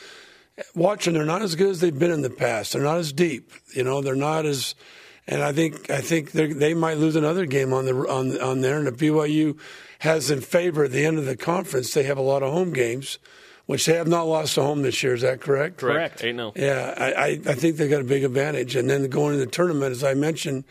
[0.75, 2.73] watching, they're not as good as they've been in the past.
[2.73, 3.51] They're not as deep.
[3.73, 4.75] You know, they're not as.
[5.27, 8.79] And I think I think they might lose another game on the on on there.
[8.79, 9.57] And if BYU
[9.99, 12.73] has in favor at the end of the conference, they have a lot of home
[12.73, 13.19] games,
[13.71, 15.13] which they have not lost a home this year.
[15.13, 15.77] Is that correct?
[15.77, 16.21] Correct.
[16.25, 16.51] Eight no.
[16.57, 18.75] Yeah, I, I I think they got a big advantage.
[18.75, 20.65] And then going to the tournament, as I mentioned,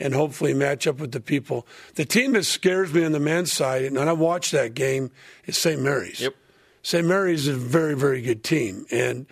[0.00, 1.66] and hopefully match up with the people.
[1.96, 5.10] The team that scares me on the men's side, and I watched that game,
[5.44, 5.82] is St.
[5.82, 6.22] Mary's.
[6.22, 6.34] Yep.
[6.82, 7.06] St.
[7.06, 8.86] Mary's is a very, very good team.
[8.90, 9.26] And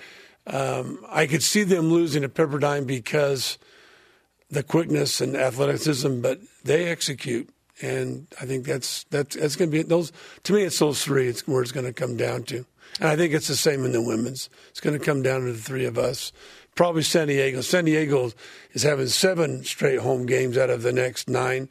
[0.46, 3.56] um, I could see them losing to Pepperdine because
[4.50, 7.48] the quickness and athleticism, but they execute.
[7.80, 10.12] And I think that's that's that's going to be those.
[10.42, 11.26] To me, it's those three.
[11.26, 12.66] It's where it's going to come down to.
[13.00, 14.48] And I think it's the same in the women's.
[14.70, 16.32] It's going to come down to the three of us.
[16.74, 17.60] Probably San Diego.
[17.60, 18.32] San Diego
[18.72, 21.68] is having seven straight home games out of the next nine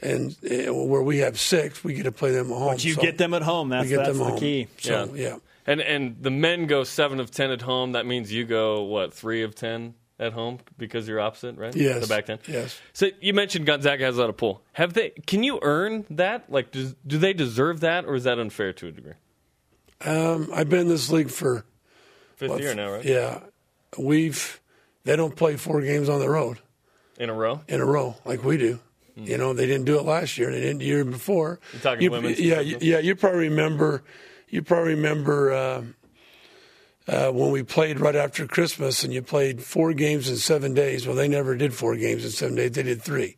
[0.00, 2.68] and uh, where we have six, we get to play them at home.
[2.68, 3.68] But you so get them at home.
[3.68, 4.38] That's, that's the home.
[4.38, 4.68] key.
[4.78, 5.22] So, yeah.
[5.22, 5.36] yeah.
[5.66, 7.92] And and the men go seven of ten at home.
[7.92, 11.76] That means you go what three of ten at home because you're opposite, right?
[11.76, 12.00] Yes.
[12.00, 12.38] The back ten.
[12.46, 12.80] Yes.
[12.94, 14.62] So you mentioned Gonzaga has a lot of pull.
[14.72, 15.10] Have they?
[15.26, 16.50] Can you earn that?
[16.50, 19.12] Like, do, do they deserve that, or is that unfair to a degree?
[20.04, 21.64] Um, I've been in this league for
[22.36, 23.04] fifth what, year now, right?
[23.04, 23.40] Yeah.
[23.98, 24.60] We've
[25.04, 26.58] they don't play four games on the road
[27.18, 27.62] in a row.
[27.68, 28.80] In a row, like we do.
[29.24, 30.52] You know, they didn't do it last year.
[30.52, 31.58] They didn't the year before.
[31.72, 32.38] You're talking you, women's.
[32.38, 32.98] Yeah, yeah.
[32.98, 34.04] You probably remember.
[34.48, 35.82] You probably remember uh,
[37.08, 41.06] uh, when we played right after Christmas, and you played four games in seven days.
[41.06, 42.72] Well, they never did four games in seven days.
[42.72, 43.36] They did three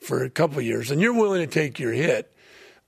[0.00, 2.34] for a couple of years, and you're willing to take your hit,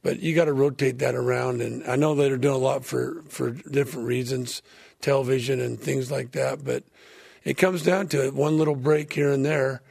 [0.03, 1.61] but you got to rotate that around.
[1.61, 4.63] And I know they're doing a lot for for different reasons,
[5.01, 6.65] television and things like that.
[6.65, 6.85] But
[7.45, 8.35] it comes down to it.
[8.35, 9.83] One little break here and there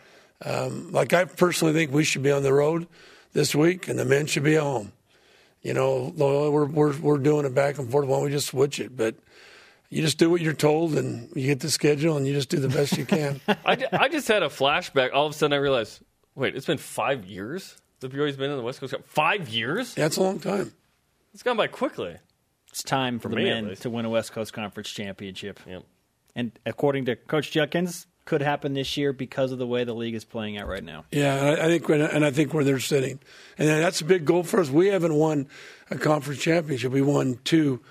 [0.43, 2.87] um, like I personally think we should be on the road
[3.33, 4.91] this week, and the men should be home.
[5.61, 8.07] you know, we're we're we're doing it back and forth.
[8.07, 8.97] Why don't we just switch it?
[8.97, 9.15] But
[9.89, 12.57] you just do what you're told, and you get the schedule, and you just do
[12.57, 13.39] the best you can.
[13.47, 15.11] I, I just had a flashback.
[15.13, 16.01] All of a sudden, I realized,
[16.33, 17.77] wait, it's been five years.
[18.01, 18.93] The BYU's been in the West Coast.
[18.93, 19.07] Cup?
[19.07, 19.93] Five years?
[19.93, 20.73] That's a long time.
[21.33, 22.17] It's gone by quickly.
[22.69, 25.59] It's time for the me, men to win a West Coast Conference championship.
[25.67, 25.83] Yep.
[26.35, 30.15] And according to Coach Judkins, could happen this year because of the way the league
[30.15, 31.05] is playing out right now.
[31.11, 33.19] Yeah, and I, I think and I think where they're sitting,
[33.57, 34.69] and that's a big goal for us.
[34.69, 35.47] We haven't won
[35.89, 36.91] a conference championship.
[36.91, 37.81] We won two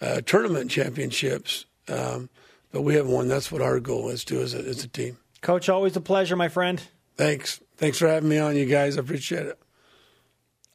[0.00, 2.28] uh, tournament championships, um,
[2.72, 3.28] but we haven't won.
[3.28, 5.18] That's what our goal is too, as a, as a team.
[5.40, 6.82] Coach, always a pleasure, my friend.
[7.16, 8.96] Thanks, thanks for having me on, you guys.
[8.96, 9.58] I appreciate it.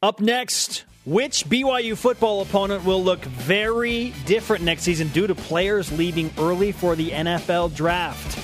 [0.02, 5.92] Up next, which BYU football opponent will look very different next season due to players
[5.92, 8.40] leaving early for the NFL draft?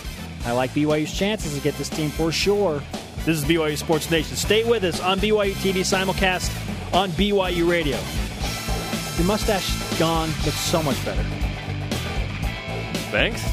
[0.45, 2.81] I like BYU's chances to get this team for sure.
[3.25, 4.35] This is BYU Sports Nation.
[4.35, 6.49] Stay with us on BYU TV simulcast
[6.93, 7.99] on BYU Radio.
[9.17, 11.23] Your mustache gone looks so much better.
[13.11, 13.43] Thanks.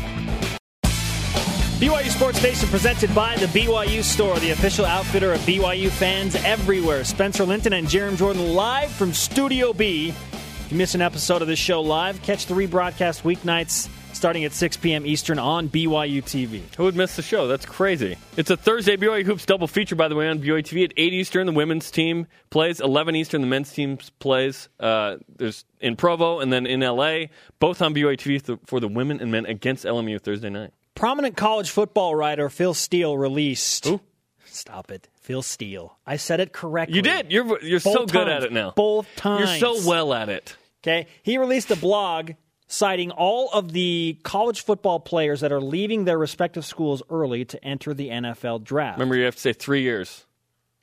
[1.80, 7.02] BYU Sports Nation presented by the BYU Store, the official outfitter of BYU fans everywhere.
[7.02, 10.10] Spencer Linton and Jarom Jordan live from Studio B.
[10.10, 14.52] If you miss an episode of this show live, catch the rebroadcast weeknights starting at
[14.52, 15.04] 6 p.m.
[15.04, 16.62] Eastern on BYU TV.
[16.76, 17.48] Who would miss the show?
[17.48, 18.16] That's crazy.
[18.36, 21.12] It's a Thursday BYU Hoops double feature, by the way, on BYU TV at 8
[21.12, 21.46] Eastern.
[21.46, 23.40] The women's team plays, 11 Eastern.
[23.40, 24.68] The men's team plays.
[24.78, 27.24] Uh, there's in Provo and then in LA,
[27.58, 30.72] both on BYU TV for the women and men against LMU Thursday night.
[30.94, 33.86] Prominent college football writer Phil Steele released.
[33.86, 34.00] Who?
[34.44, 35.08] Stop it.
[35.20, 35.98] Phil Steele.
[36.06, 36.96] I said it correctly.
[36.96, 37.32] You did.
[37.32, 38.72] You're you're so Both good at it now.
[38.76, 39.60] Both times.
[39.60, 40.56] You're so well at it.
[40.82, 41.06] Okay.
[41.22, 42.32] He released a blog
[42.66, 47.64] citing all of the college football players that are leaving their respective schools early to
[47.64, 48.98] enter the NFL draft.
[48.98, 50.26] Remember, you have to say three years.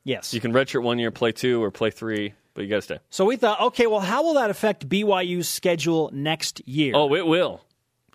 [0.03, 0.33] yes.
[0.33, 2.99] You can redshirt one year, play two, or play three, but you got to stay.
[3.09, 6.93] so we thought, okay, well, how will that affect BYU's schedule next year?
[6.95, 7.61] Oh, it will.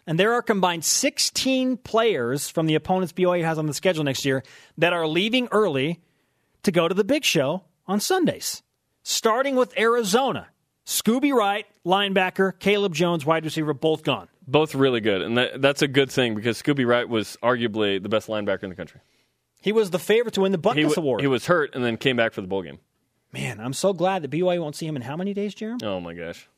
[0.07, 4.25] And there are combined 16 players from the opponents BYU has on the schedule next
[4.25, 4.43] year
[4.79, 6.01] that are leaving early
[6.63, 8.63] to go to the big show on Sundays.
[9.03, 10.49] Starting with Arizona.
[10.85, 14.29] Scooby Wright, linebacker, Cayleb Jones, wide receiver, both gone.
[14.47, 18.09] Both really good, and that, that's a good thing because Scooby Wright was arguably the
[18.09, 19.01] best linebacker in the country.
[19.61, 21.21] He was the favorite to win the He, Butkus w- Award.
[21.23, 22.79] he was hurt and then came back for the bowl game.
[23.33, 25.81] Man, I'm so glad that BYU won't see him in how many days, Jeremy?
[25.85, 26.49] Oh my gosh.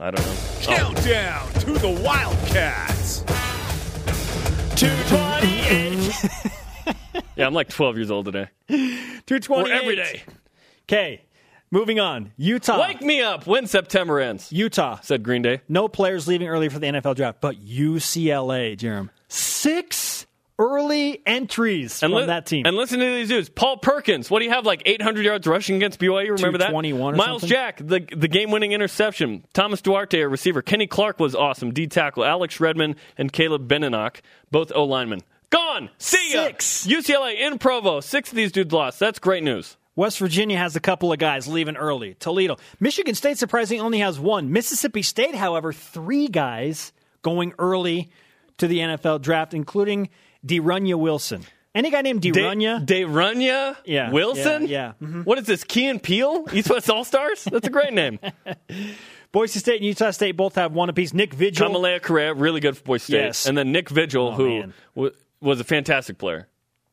[0.00, 0.32] I don't know.
[0.32, 0.58] Oh.
[0.62, 3.24] Countdown to the Wildcats.
[4.80, 6.14] 228.
[7.36, 8.48] Yeah, I'm like 12 years old today.
[8.68, 9.52] 228.
[9.52, 10.22] Or every day.
[10.86, 11.22] Okay,
[11.70, 12.32] moving on.
[12.36, 12.80] Utah.
[12.80, 14.98] Wake me up when September ends, Utah.
[15.02, 15.60] said Green Day.
[15.68, 19.10] No players leaving early for the NFL draft, but UCLA, Jarom.
[19.28, 20.17] Six
[20.58, 22.66] early entries from li- that team.
[22.66, 23.48] And listen to these dudes.
[23.48, 26.30] Paul Perkins, what do you have, like 800 yards rushing against BYU?
[26.30, 26.70] Remember that?
[26.70, 27.48] 21 Myles something?
[27.48, 29.44] Jack, the, the game winning interception.
[29.52, 30.62] Thomas Duarte, a receiver.
[30.62, 32.24] Kenny Clark was awesome, D tackle.
[32.24, 35.20] Alex Redmond and Caleb Benenoch, both O linemen.
[35.50, 35.88] Gone!
[35.98, 36.44] See ya!
[36.44, 36.86] Six.
[36.86, 38.00] UCLA in Provo.
[38.00, 38.98] Six of these dudes lost.
[38.98, 39.76] That's great news.
[39.96, 42.14] West Virginia has a couple of guys leaving early.
[42.14, 42.56] Toledo.
[42.78, 44.52] Michigan State, surprisingly, only has one.
[44.52, 46.92] Mississippi State, however, three guys
[47.22, 48.10] going early
[48.58, 50.08] to the NFL draft, including
[50.48, 51.42] De'Runnya Wilson.
[51.74, 52.84] Any guy named De'Runnya?
[52.84, 54.62] De, De'Runnya Yeah, Wilson?
[54.66, 55.06] yeah, yeah.
[55.06, 55.24] Mhm.
[55.26, 56.46] What is this, Key and Peele?
[56.52, 57.44] East West All Stars?
[57.44, 58.18] That's a great name.
[59.32, 61.12] Boise State and Utah State both have one apiece.
[61.12, 61.68] Nick Vigil.
[61.68, 63.18] Kamalei Correa, really good for Boise State.
[63.24, 63.46] Yes.
[63.46, 66.48] And then Nick Vigil, Oh, who w- was a fantastic player.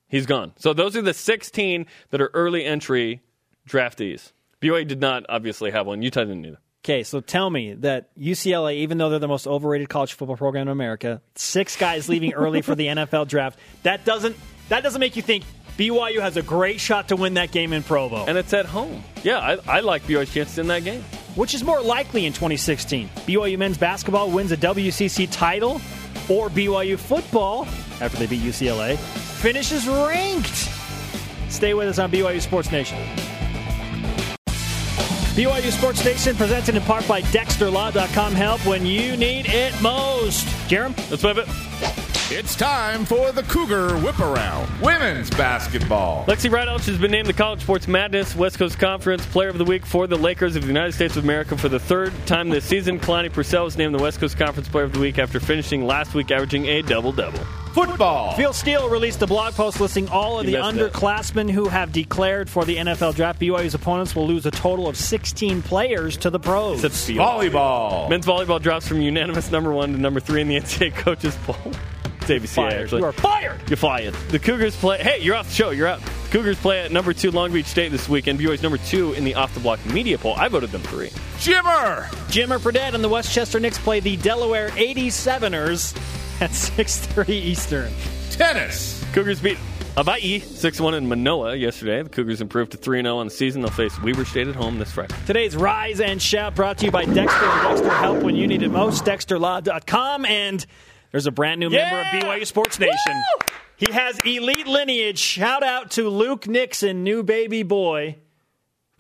[0.10, 0.52] He's gone.
[0.58, 3.22] So those are the 16 that are early entry
[3.68, 4.34] draftees.
[4.62, 6.02] BYU did not obviously have one.
[6.02, 6.60] Utah didn't either.
[6.86, 10.68] Okay, so tell me that UCLA, even though they're the most overrated college football program
[10.68, 13.58] in America, six guys leaving early for the NFL draft.
[13.82, 14.36] That doesn't
[14.70, 15.46] that doesn't make you think
[15.80, 18.26] BYU has a great shot to win that game in Provo.
[18.28, 19.04] And it's at home.
[19.24, 21.02] Yeah, I, I like BYU's chances in that game.
[21.34, 23.10] Which is more likely in 2016?
[23.26, 25.82] BYU men's basketball wins a WCC title,
[26.30, 27.66] or BYU football,
[28.00, 30.70] after they beat UCLA, finishes ranked?
[31.50, 33.00] Stay with us on BYU Sports Nation.
[35.36, 38.34] BYU Sports Nation presented in part by DexterLaw.com.
[38.34, 40.46] Help when you need it most.
[40.70, 40.96] Jarom?
[41.12, 41.48] Let's move it.
[42.32, 46.26] It's time for the Cougar Whip Around Women's Basketball.
[46.26, 49.66] Lexi Rydalch has been named the College Sports Madness West Coast Conference Player of the
[49.66, 52.64] Week for the Lakers of the United States of America for the third time this
[52.64, 52.98] season.
[52.98, 56.14] Kalani Purcell was named the West Coast Conference Player of the Week after finishing last
[56.14, 57.42] week averaging a double double.
[57.76, 58.32] Football.
[58.36, 60.94] Phil Steele released a blog post listing all of You the missed it.
[60.94, 63.38] underclassmen who have declared for the NFL draft.
[63.40, 66.80] BYU's opponents will lose a total of 16 players to the pros.
[66.80, 67.22] Said Steele.
[67.22, 68.10] Volleyball.
[68.10, 71.58] Men's volleyball drops from unanimous number one to number three in the NCAA coaches poll.
[72.22, 72.82] It's AVCA, Fired.
[72.84, 73.02] actually.
[73.02, 73.60] You are fired.
[73.70, 74.14] You're fired.
[74.30, 74.98] The Cougars play.
[75.00, 75.72] Hey, you're off the show.
[75.72, 76.02] You're out.
[76.32, 78.40] Cougars play at number two Long Beach State this weekend.
[78.40, 80.34] BYU's number two in the off the block media poll.
[80.38, 81.10] I voted them three.
[81.40, 82.06] Jimmer.
[82.32, 85.94] Jimmer Fredette and the Westchester Knicks play the Delaware 87ers
[86.42, 87.92] at 6:30 Eastern.
[88.32, 89.04] Tennis.
[89.14, 89.58] Cougars beat
[89.96, 92.02] Hawaii 6 1 in Manoa yesterday.
[92.04, 93.62] The Cougars improved to 3 0 on the season.
[93.62, 95.16] They'll face Weber State at home this Friday.
[95.26, 98.62] Today's Rise and Shout brought to you by Dexter and Dexter Help when you need
[98.62, 99.06] it most.
[99.06, 100.26] DexterLaw.com.
[100.26, 100.66] And
[101.12, 102.22] there's a brand new member of Yeah!
[102.22, 103.24] BYU Sports Nation.
[103.78, 105.20] He has elite lineage.
[105.20, 108.18] Shout out to Luke Nixon, new baby boy.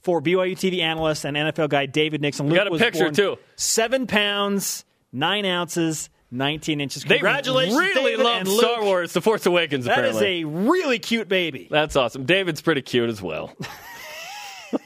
[0.01, 2.47] For BYU TV analyst and NFL guy David Nixon.
[2.47, 3.37] Luke got a was picture, born too.
[3.55, 7.03] Seven pounds, nine ounces, 19 inches.
[7.03, 8.59] They Congratulations, really David love and Luke.
[8.59, 10.41] Star Wars The Force Awakens, That is apparently.
[10.41, 11.67] a really cute baby.
[11.69, 12.25] That's awesome.
[12.25, 13.53] David's pretty cute as well.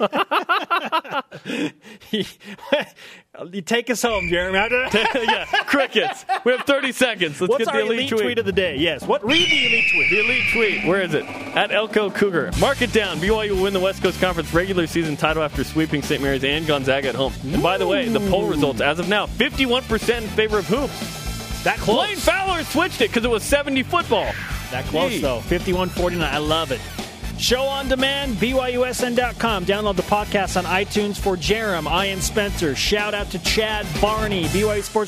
[2.11, 4.57] you take us home, Jeremy.
[4.93, 6.25] yeah, crickets.
[6.43, 7.39] We have 30 seconds.
[7.41, 8.39] Let's What's get our the elite, elite tweet.
[8.39, 8.75] of the day?
[8.77, 9.03] Yes.
[9.03, 9.23] What?
[9.25, 10.09] Read the elite tweet.
[10.09, 10.87] The elite tweet.
[10.87, 11.25] Where is it?
[11.25, 12.51] At Elko Cougar.
[12.59, 13.17] Mark it down.
[13.17, 16.21] BYU will win the West Coast Conference regular season title after sweeping St.
[16.21, 17.33] Mary's and Gonzaga at home.
[17.43, 21.18] And by the way, the poll results as of now 51% in favor of hoops.
[21.63, 22.05] That close.
[22.07, 24.31] Blaine Fowler switched it because it was 70 football.
[24.71, 25.21] That close, Gee.
[25.21, 25.39] though.
[25.41, 26.21] 51-49.
[26.21, 26.79] I love it.
[27.37, 29.65] Show on demand, BYUSN.com.
[29.65, 32.75] Download the podcast on iTunes for Jarom, Ian Spencer.
[32.75, 35.07] Shout out to Chad Barney, BYU Sports